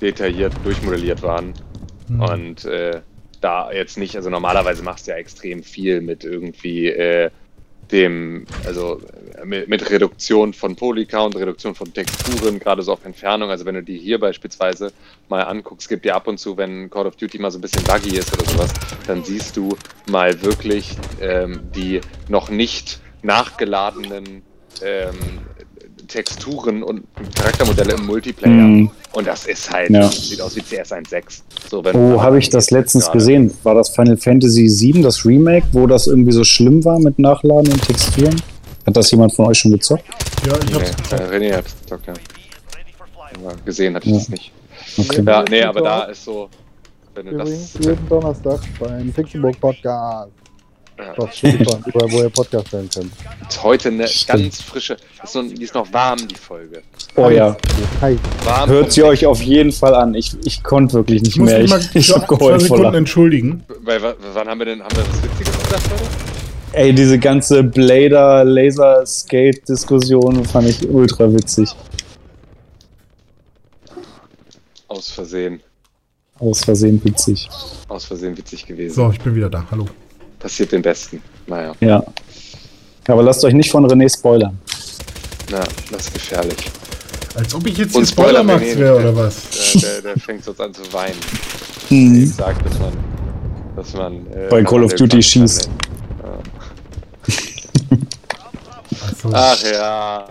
detailliert 0.00 0.52
durchmodelliert 0.64 1.22
waren. 1.22 1.54
Hm. 2.08 2.20
Und 2.20 2.64
äh, 2.64 3.00
da 3.40 3.70
jetzt 3.72 3.98
nicht, 3.98 4.16
also 4.16 4.30
normalerweise 4.30 4.82
machst 4.82 5.06
du 5.06 5.12
ja 5.12 5.16
extrem 5.16 5.62
viel 5.62 6.00
mit 6.00 6.24
irgendwie 6.24 6.88
äh, 6.88 7.30
dem, 7.90 8.46
also 8.66 9.00
äh, 9.40 9.44
mit, 9.44 9.68
mit 9.68 9.90
Reduktion 9.90 10.52
von 10.52 10.76
Polycount, 10.76 11.36
Reduktion 11.36 11.74
von 11.74 11.92
Texturen, 11.92 12.58
gerade 12.58 12.82
so 12.82 12.92
auf 12.92 13.04
Entfernung. 13.04 13.50
Also 13.50 13.64
wenn 13.64 13.74
du 13.74 13.82
die 13.82 13.98
hier 13.98 14.18
beispielsweise 14.18 14.92
mal 15.28 15.42
anguckst, 15.42 15.88
gibt 15.88 16.04
ja 16.04 16.14
ab 16.14 16.26
und 16.26 16.38
zu, 16.38 16.56
wenn 16.56 16.90
Call 16.90 17.06
of 17.06 17.16
Duty 17.16 17.38
mal 17.38 17.50
so 17.50 17.58
ein 17.58 17.62
bisschen 17.62 17.84
buggy 17.84 18.18
ist 18.18 18.32
oder 18.32 18.44
sowas, 18.50 18.72
dann 19.06 19.24
siehst 19.24 19.56
du 19.56 19.76
mal 20.10 20.42
wirklich 20.42 20.96
ähm, 21.20 21.60
die 21.74 22.00
noch 22.28 22.50
nicht 22.50 23.00
nachgeladenen 23.22 24.42
ähm, 24.82 25.16
Texturen 26.08 26.82
und 26.82 27.04
Charaktermodelle 27.36 27.92
im 27.94 28.06
Multiplayer. 28.06 28.50
Mhm. 28.52 28.90
Und 29.12 29.26
das 29.26 29.46
ist 29.46 29.70
halt, 29.70 29.90
Ja. 29.90 30.10
sieht 30.10 30.40
aus 30.40 30.56
wie 30.56 30.60
CS 30.62 30.92
1.6. 30.92 31.42
So, 31.70 31.84
Wo 31.84 32.20
habe 32.22 32.38
ich 32.38 32.48
das 32.50 32.70
letztens 32.70 33.04
gerade. 33.06 33.18
gesehen? 33.18 33.54
War 33.62 33.74
das 33.74 33.90
Final 33.90 34.16
Fantasy 34.16 34.66
VII, 34.68 35.02
das 35.02 35.24
Remake, 35.24 35.66
wo 35.72 35.86
das 35.86 36.06
irgendwie 36.06 36.32
so 36.32 36.44
schlimm 36.44 36.84
war 36.84 36.98
mit 36.98 37.18
Nachladen 37.18 37.72
und 37.72 37.82
Texturen? 37.86 38.34
Hat 38.86 38.96
das 38.96 39.10
jemand 39.10 39.34
von 39.34 39.46
euch 39.46 39.58
schon 39.58 39.72
gezockt? 39.72 40.04
Ja, 40.46 40.52
ich 40.66 40.74
hab's 40.74 40.92
Nee, 41.10 41.16
äh, 41.16 41.50
René 41.50 41.56
hat 41.56 41.66
es 41.66 41.76
gesagt, 41.82 42.06
ja. 42.06 42.14
Aber 43.34 43.54
gesehen 43.64 43.94
hatte 43.94 44.06
ich 44.06 44.12
Ja. 44.12 44.18
das 44.18 44.28
nicht. 44.30 44.52
Okay. 44.96 45.22
Ja, 45.26 45.44
nee, 45.48 45.62
aber 45.62 45.80
da 45.82 46.02
ist 46.04 46.24
so, 46.24 46.48
wenn 47.14 47.26
du 47.26 47.32
Übrigens 47.32 47.72
das. 47.74 47.84
jeden 47.86 48.08
Donnerstag 48.08 48.60
beim 48.80 49.12
Pixelburg 49.12 49.60
Podcast. 49.60 50.30
Auf 51.16 51.32
Spotify, 51.32 51.76
überall, 51.86 52.10
wo 52.12 52.22
ihr 52.22 52.30
Podcast 52.30 52.72
hören 52.72 52.88
könnt. 52.92 53.12
Ist 53.48 53.62
heute 53.62 53.88
eine 53.88 54.08
Stimmt. 54.08 54.42
ganz 54.42 54.62
frische, 54.62 54.96
ist, 55.22 55.34
noch, 55.34 55.42
die 55.44 55.62
ist 55.62 55.74
noch 55.74 55.92
warm, 55.92 56.26
die 56.26 56.34
Folge. 56.34 56.82
Oh 57.14 57.28
ja. 57.30 57.56
Hi. 58.00 58.18
Warm. 58.44 58.68
Hört 58.68 58.90
sie 58.92 59.04
euch 59.04 59.24
auf 59.24 59.40
jeden 59.40 59.70
Fall 59.70 59.94
an. 59.94 60.14
Ich, 60.14 60.36
ich 60.44 60.62
konnte 60.64 60.94
wirklich 60.94 61.22
nicht 61.22 61.32
Ich 61.32 61.38
muss 61.38 61.50
mehr. 61.50 61.58
mich 61.60 61.66
Ich, 61.66 61.70
mal 61.70 61.80
ich 61.94 62.06
für 62.08 62.14
hab 62.16 62.26
zwei 62.28 62.36
geheult 62.36 62.62
vor 62.62 62.76
Sekunden 62.78 62.94
entschuldigen. 62.96 63.64
Weil, 63.82 64.02
wa- 64.02 64.14
wann 64.34 64.48
haben 64.48 64.58
wir 64.58 64.64
denn, 64.66 64.82
haben 64.82 64.96
wir 64.96 65.04
was 65.08 65.22
Witziges 65.22 65.58
gesagt 65.62 65.84
heute? 65.92 66.04
Ey, 66.72 66.92
diese 66.92 67.18
ganze 67.18 67.62
Blader 67.62 68.44
Laser 68.44 69.06
Skate 69.06 69.68
Diskussion 69.68 70.44
fand 70.44 70.68
ich 70.68 70.88
ultra 70.88 71.32
witzig. 71.32 71.70
Aus 74.88 75.10
Versehen. 75.10 75.60
Aus 76.38 76.64
Versehen 76.64 77.00
witzig. 77.04 77.48
Aus 77.88 78.04
Versehen 78.04 78.36
witzig 78.36 78.66
gewesen. 78.66 78.94
So, 78.94 79.10
ich 79.10 79.20
bin 79.20 79.34
wieder 79.34 79.48
da. 79.50 79.64
Hallo. 79.70 79.86
Passiert 80.38 80.72
den 80.72 80.82
Besten. 80.82 81.22
Naja, 81.46 81.72
Ja. 81.80 82.04
Aber 83.08 83.22
lasst 83.22 83.42
euch 83.44 83.54
nicht 83.54 83.70
von 83.70 83.86
René 83.86 84.06
spoilern. 84.12 84.58
na, 85.50 85.60
das 85.90 86.02
ist 86.02 86.12
gefährlich. 86.14 86.70
Als 87.34 87.54
ob 87.54 87.66
ich 87.66 87.78
jetzt 87.78 87.94
Und 87.94 88.02
hier 88.02 88.08
Spoiler, 88.12 88.42
nee, 88.44 88.76
wäre, 88.76 88.96
oder 88.96 89.16
was? 89.16 89.48
Der, 89.50 89.80
der, 89.80 90.02
der 90.02 90.16
fängt 90.20 90.44
sonst 90.44 90.60
an 90.60 90.74
zu 90.74 90.82
weinen. 90.92 91.16
Hm. 91.88 92.26
sagt, 92.26 92.66
dass 92.66 92.78
man. 92.78 92.92
Dass 93.76 93.94
man 93.94 94.14
äh, 94.32 94.48
Bei 94.50 94.62
Call 94.62 94.84
of 94.84 94.94
Duty 94.94 95.22
schießt. 95.22 95.70
Also, 99.00 99.30
Ach 99.32 99.62
ja. 99.62 100.28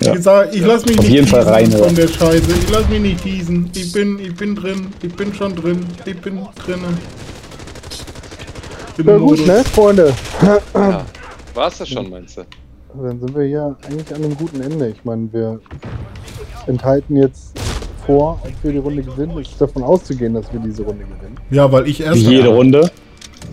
Wie 0.00 0.10
gesagt, 0.10 0.54
ich 0.54 0.60
lass 0.60 0.84
mich 0.84 0.98
Auf 0.98 1.04
nicht 1.04 1.14
jeden 1.14 1.26
Fall 1.26 1.42
rein, 1.42 1.70
von 1.70 1.80
oder? 1.80 1.92
der 1.92 2.08
Scheiße. 2.08 2.44
Ich 2.62 2.70
lass 2.70 2.88
mich 2.88 3.00
nicht 3.00 3.22
teasen. 3.22 3.70
Ich 3.74 3.92
bin, 3.92 4.18
ich 4.18 4.34
bin 4.34 4.54
drin. 4.54 4.88
Ich 5.02 5.14
bin 5.14 5.32
schon 5.32 5.54
drin. 5.56 5.86
Ich 6.04 6.20
bin 6.20 6.40
drinnen. 6.56 6.98
Im 8.98 9.08
Ja 9.08 9.16
gut, 9.16 9.30
Modus. 9.30 9.46
ne, 9.46 9.64
Freunde? 9.64 10.14
ja. 10.74 11.04
War's 11.54 11.78
das 11.78 11.88
schon, 11.88 12.10
meinst 12.10 12.36
du? 12.36 12.42
Dann 13.02 13.18
sind 13.20 13.34
wir 13.36 13.44
hier 13.44 13.76
eigentlich 13.86 14.14
an 14.14 14.22
einem 14.22 14.36
guten 14.36 14.60
Ende. 14.60 14.88
Ich 14.88 15.04
meine, 15.04 15.32
wir 15.32 15.60
enthalten 16.66 17.16
jetzt 17.16 17.58
vor, 18.06 18.40
ob 18.44 18.52
wir 18.62 18.72
die 18.72 18.78
Runde 18.78 19.02
gewinnen. 19.02 19.36
Es 19.38 19.50
ist 19.50 19.60
davon 19.60 19.82
auszugehen, 19.82 20.34
dass 20.34 20.52
wir 20.52 20.60
diese 20.60 20.82
Runde 20.82 21.04
gewinnen. 21.04 21.36
Ja, 21.50 21.70
weil 21.72 21.88
ich 21.88 22.00
erst. 22.00 22.20
Wie 22.20 22.30
jede 22.36 22.48
Runde. 22.48 22.90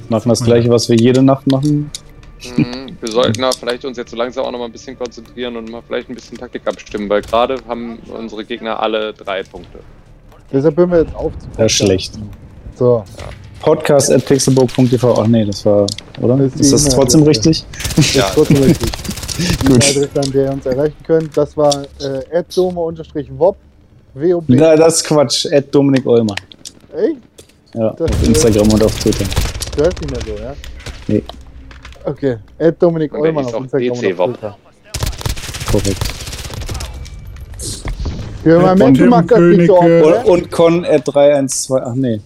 Machen 0.10 0.30
das 0.30 0.44
gleiche, 0.44 0.70
was 0.70 0.90
wir 0.90 0.96
jede 0.96 1.24
Nacht 1.24 1.48
machen. 1.48 1.90
Mhm, 2.58 2.98
wir 3.00 3.12
sollten 3.12 3.42
da 3.42 3.52
vielleicht 3.52 3.86
uns 3.86 3.98
jetzt 3.98 4.12
so 4.12 4.18
langsam 4.18 4.46
auch 4.46 4.52
noch 4.52 4.60
mal 4.60 4.66
ein 4.66 4.72
bisschen 4.72 4.98
konzentrieren 4.98 5.56
und 5.58 5.70
mal 5.70 5.82
vielleicht 5.88 6.10
ein 6.10 6.16
bisschen 6.16 6.38
Taktik 6.38 6.68
abstimmen, 6.68 7.08
weil 7.10 7.22
gerade 7.22 7.58
haben 7.68 8.00
unsere 8.18 8.44
Gegner 8.44 8.80
alle 8.80 9.14
drei 9.14 9.44
Punkte. 9.44 9.80
Deshalb 10.52 10.76
hören 10.78 10.92
wir 10.92 11.00
jetzt 11.02 11.16
auf 11.16 11.32
zu 11.38 11.48
Ja, 11.62 11.70
schlecht. 11.70 12.14
So, 12.76 12.98
Podcast 12.98 13.24
at 13.64 14.26
pixelburg.tv. 14.26 15.16
Ach 15.22 15.28
nee, 15.28 15.46
das 15.46 15.66
war, 15.66 15.86
oder? 16.22 16.38
Das 16.38 16.46
ist 16.48 16.56
die 16.56 16.62
Ist 16.62 16.72
das 16.74 16.90
trotzdem 16.96 17.24
richtig? 17.24 17.64
das 17.96 18.14
Ja. 18.14 18.26
ist 18.28 18.34
trotzdem 18.34 18.58
richtig. 18.64 18.92
Die 19.38 19.66
Gut. 19.66 19.76
Adresse, 19.78 20.10
an 20.16 20.32
der 20.32 20.46
ihr 20.46 20.52
uns 20.52 20.66
erreichen 20.66 20.96
könnt, 21.06 21.38
das 21.38 21.56
war 21.58 21.74
äh, 22.02 22.44
@dome-wob, 22.54 23.56
WOB. 24.14 24.44
Na, 24.48 24.76
das 24.76 24.96
ist 24.98 25.04
Quatsch. 25.06 25.46
At 25.52 25.74
Dominik 25.74 26.06
Eulmann. 26.06 26.36
Echt? 26.96 27.16
Ja, 27.74 27.92
Das, 27.92 28.12
auf 28.12 28.24
Instagram 28.28 28.68
und 28.74 28.84
auf 28.84 29.00
Twitter. 29.00 29.26
Du 29.78 29.84
hörst 29.84 30.02
nicht 30.02 30.12
mehr 30.12 30.20
so, 30.38 30.44
ja? 30.44 30.54
Nee. 31.08 31.24
Okay, 32.04 32.38
Ed 32.58 32.82
Dominik 32.82 33.12
hieß 33.14 33.54
auf 33.54 33.64
Instagram 33.64 33.92
und 33.92 34.02
DC-Wob. 34.02 34.20
auf 34.20 34.34
Twitter. 34.38 34.58
Korrekt. 35.72 36.04
Ja, 38.44 38.60
mein 38.60 38.78
Mensch 38.78 38.98
Tim 39.00 39.10
macht 39.10 39.32
das 39.32 39.40
nicht 39.40 39.68
so 39.68 39.78
oft, 39.78 39.88
ne? 39.88 40.16
Und, 40.26 40.26
und 40.44 40.52
Con 40.52 40.84
at 40.86 41.04
312. 41.06 41.84
Ach 41.86 41.94
nee. 41.94 42.20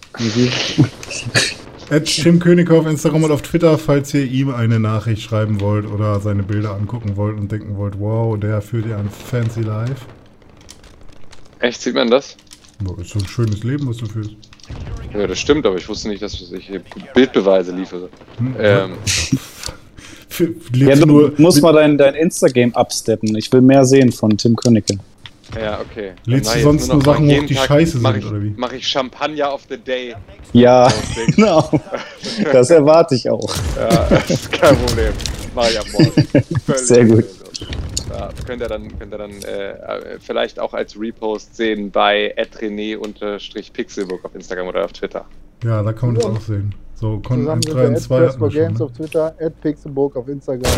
At 1.88 2.06
Tim 2.06 2.40
König 2.40 2.70
auf 2.70 2.86
Instagram 2.86 3.24
und 3.24 3.30
auf 3.30 3.42
Twitter, 3.42 3.78
falls 3.78 4.12
ihr 4.12 4.24
ihm 4.24 4.50
eine 4.50 4.80
Nachricht 4.80 5.22
schreiben 5.22 5.60
wollt 5.60 5.86
oder 5.86 6.18
seine 6.20 6.42
Bilder 6.42 6.74
angucken 6.74 7.16
wollt 7.16 7.38
und 7.38 7.50
denken 7.52 7.76
wollt, 7.76 8.00
wow, 8.00 8.38
der 8.38 8.60
führt 8.60 8.86
ja 8.86 8.98
ein 8.98 9.08
fancy 9.08 9.60
life. 9.60 10.04
Echt, 11.60 11.80
sieht 11.80 11.94
man 11.94 12.10
das? 12.10 12.36
Boah, 12.80 12.98
ist 13.00 13.10
so 13.10 13.20
ein 13.20 13.26
schönes 13.26 13.62
Leben, 13.62 13.88
was 13.88 13.98
du 13.98 14.06
führst. 14.06 14.32
Ja, 15.14 15.26
das 15.26 15.38
stimmt, 15.38 15.64
aber 15.64 15.76
ich 15.76 15.88
wusste 15.88 16.08
nicht, 16.08 16.20
dass 16.22 16.34
ich 16.34 16.66
hier 16.66 16.82
Bildbeweise 17.14 17.74
liefere. 17.74 18.08
Hm? 18.38 18.56
Ähm, 18.58 18.92
Für, 20.28 20.54
Ja, 20.74 20.94
du 20.96 21.06
nur, 21.06 21.32
musst 21.38 21.62
mal 21.62 21.72
dein, 21.72 21.96
dein 21.96 22.14
Instagram 22.14 22.74
absteppen. 22.74 23.34
Ich 23.36 23.50
will 23.52 23.62
mehr 23.62 23.86
sehen 23.86 24.12
von 24.12 24.36
Tim 24.36 24.54
Königke. 24.54 24.98
Ja, 25.60 25.80
okay. 25.80 26.12
Lädst 26.24 26.46
mach 26.50 26.54
du 26.56 26.62
sonst 26.62 26.88
nur 26.88 26.96
noch 26.96 27.04
Sachen 27.04 27.30
hoch, 27.30 27.46
die 27.46 27.54
Tag 27.54 27.66
scheiße 27.66 27.98
mach 27.98 28.12
sind, 28.12 28.24
ich, 28.24 28.30
oder 28.30 28.42
wie? 28.42 28.50
Mache 28.50 28.76
ich 28.76 28.88
Champagner 28.88 29.52
of 29.54 29.62
the 29.68 29.76
Day. 29.78 30.14
Ja, 30.52 30.88
Deswegen- 30.88 31.32
genau. 31.36 31.70
Das 32.52 32.70
erwarte 32.70 33.14
ich 33.14 33.28
auch. 33.30 33.54
Ja, 33.78 34.16
ist 34.28 34.50
kein 34.52 34.76
Problem. 34.76 35.12
Mach 35.54 35.68
ich 35.70 35.78
ab 35.78 35.86
morgen. 35.92 36.10
Völlig 36.64 36.80
Sehr 36.80 37.04
gut. 37.04 37.24
Ja, 38.10 38.28
könnt 38.46 38.62
ihr 38.62 38.68
dann, 38.68 38.98
könnt 38.98 39.12
ihr 39.12 39.18
dann 39.18 39.30
äh, 39.42 39.70
äh, 39.72 40.18
vielleicht 40.20 40.58
auch 40.60 40.72
als 40.74 40.98
Repost 40.98 41.56
sehen 41.56 41.90
bei 41.90 42.34
rené-pixelbook 42.36 44.24
auf 44.24 44.34
Instagram 44.34 44.68
oder 44.68 44.84
auf 44.84 44.92
Twitter. 44.92 45.24
Ja, 45.64 45.82
da 45.82 45.92
kann 45.92 46.10
man 46.12 46.16
das 46.16 46.24
auch 46.26 46.40
sehen. 46.40 46.74
So, 46.94 47.18
Con 47.20 47.40
Zusammen 47.40 47.62
1, 47.62 47.64
sind 47.66 47.74
3 47.74 47.80
wir 47.82 47.88
und 47.88 47.94
at 47.96 48.00
2 48.02 48.14
hatten 48.14 48.20
wir 48.20 48.26
Pressbook 48.26 48.52
schon. 48.52 48.60
Games 48.62 48.78
Ne? 48.78 48.84
auf 48.86 48.92
Twitter, 48.92 49.34
at 49.40 49.60
Pixelburg 49.60 50.16
auf 50.16 50.28
Instagram. 50.28 50.72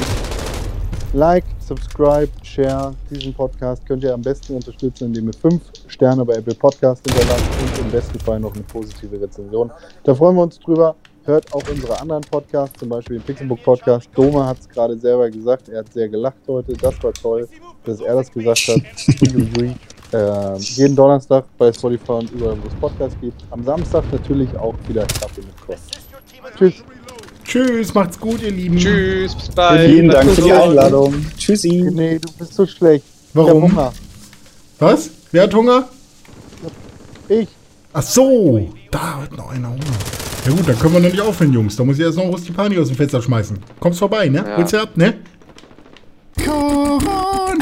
Like, 1.15 1.45
subscribe, 1.59 2.29
share 2.43 2.95
diesen 3.11 3.33
Podcast 3.33 3.87
könnt 3.87 4.05
ihr 4.05 4.13
am 4.13 4.21
besten 4.21 4.57
unterstützen, 4.57 5.07
indem 5.07 5.29
ihr 5.29 5.33
5 5.33 5.61
Sterne 5.87 6.23
bei 6.23 6.35
Apple 6.35 6.55
Podcast 6.55 7.03
hinterlasst 7.07 7.45
und 7.63 7.79
im 7.87 7.91
besten 7.91 8.19
Fall 8.21 8.39
noch 8.39 8.55
eine 8.55 8.63
positive 8.65 9.19
Rezension. 9.19 9.71
Da 10.05 10.15
freuen 10.15 10.37
wir 10.37 10.43
uns 10.43 10.59
drüber. 10.59 10.95
Hört 11.25 11.51
auch 11.55 11.63
unsere 11.71 11.99
anderen 12.01 12.23
Podcasts, 12.23 12.79
zum 12.79 12.91
Beispiel 12.91 13.19
den 13.19 13.25
Pixelbook 13.25 13.63
Podcast. 13.63 14.09
Doma 14.15 14.47
hat 14.47 14.61
es 14.61 14.69
gerade 14.69 14.99
selber 14.99 15.31
gesagt, 15.31 15.69
er 15.71 15.81
hat 15.81 15.93
sehr 15.93 16.09
gelacht 16.09 16.39
heute. 16.47 16.75
Das 16.75 17.03
war 17.03 17.13
toll, 17.13 17.49
dass 17.85 18.01
er 18.01 18.15
das 18.15 18.31
gesagt 18.31 18.69
hat. 18.69 18.81
Äh, 20.11 20.57
jeden 20.57 20.97
Donnerstag 20.97 21.45
bei 21.59 21.71
Spotify 21.71 22.13
und 22.13 22.31
überall, 22.31 22.57
wo 22.63 22.67
es 22.67 22.75
Podcasts 22.77 23.21
gibt. 23.21 23.45
Am 23.51 23.63
Samstag 23.63 24.05
natürlich 24.11 24.49
auch 24.57 24.75
wieder 24.89 25.07
Kaffee 25.21 25.43
mit 25.43 25.61
Kost. 25.67 25.99
Tschüss. 26.57 26.83
Tschüss, 27.49 27.95
macht's 27.95 28.21
gut, 28.21 28.43
ihr 28.43 28.51
Lieben. 28.51 28.77
Tschüss, 28.77 29.35
bis 29.35 29.49
bald. 29.49 29.91
Vielen 29.91 30.11
Dank 30.11 30.31
für 30.33 30.43
die 30.43 30.53
Einladung. 30.53 31.15
Tschüssi. 31.39 31.91
Nee, 31.91 32.19
du 32.19 32.29
bist 32.39 32.53
so 32.53 32.67
schlecht. 32.67 33.07
Warum? 33.33 33.65
Ich 33.65 33.71
hab 33.71 33.77
Hunger. 33.79 33.93
Was? 34.79 35.11
Wer 35.33 35.45
hat 35.45 35.55
Hunger? 35.55 35.89
Ich. 37.27 37.49
Ach 37.95 38.03
so, 38.03 38.69
da 38.91 39.23
hat 39.23 39.35
noch 39.35 39.51
einer 39.51 39.71
Hunger. 39.71 39.81
Ja 40.45 40.53
gut, 40.53 40.69
dann 40.69 40.79
können 40.79 40.93
wir 40.93 41.01
noch 41.01 41.11
nicht 41.11 41.23
aufhören, 41.23 41.55
Jungs. 41.55 41.75
Da 41.75 41.85
muss 41.85 41.99
ich 41.99 42.05
erst 42.05 42.19
noch 42.19 42.27
Rustipani 42.27 42.79
aus 42.79 42.89
dem 42.89 42.97
Fenster 42.99 43.23
schmeißen. 43.23 43.59
Kommst 43.81 43.99
vorbei, 43.99 44.29
ne? 44.29 44.45
Ja. 44.47 44.57
Holst 44.59 44.75
du 44.75 44.83
ab, 44.83 44.91
ne? 44.95 45.15
Corona! 46.45 47.59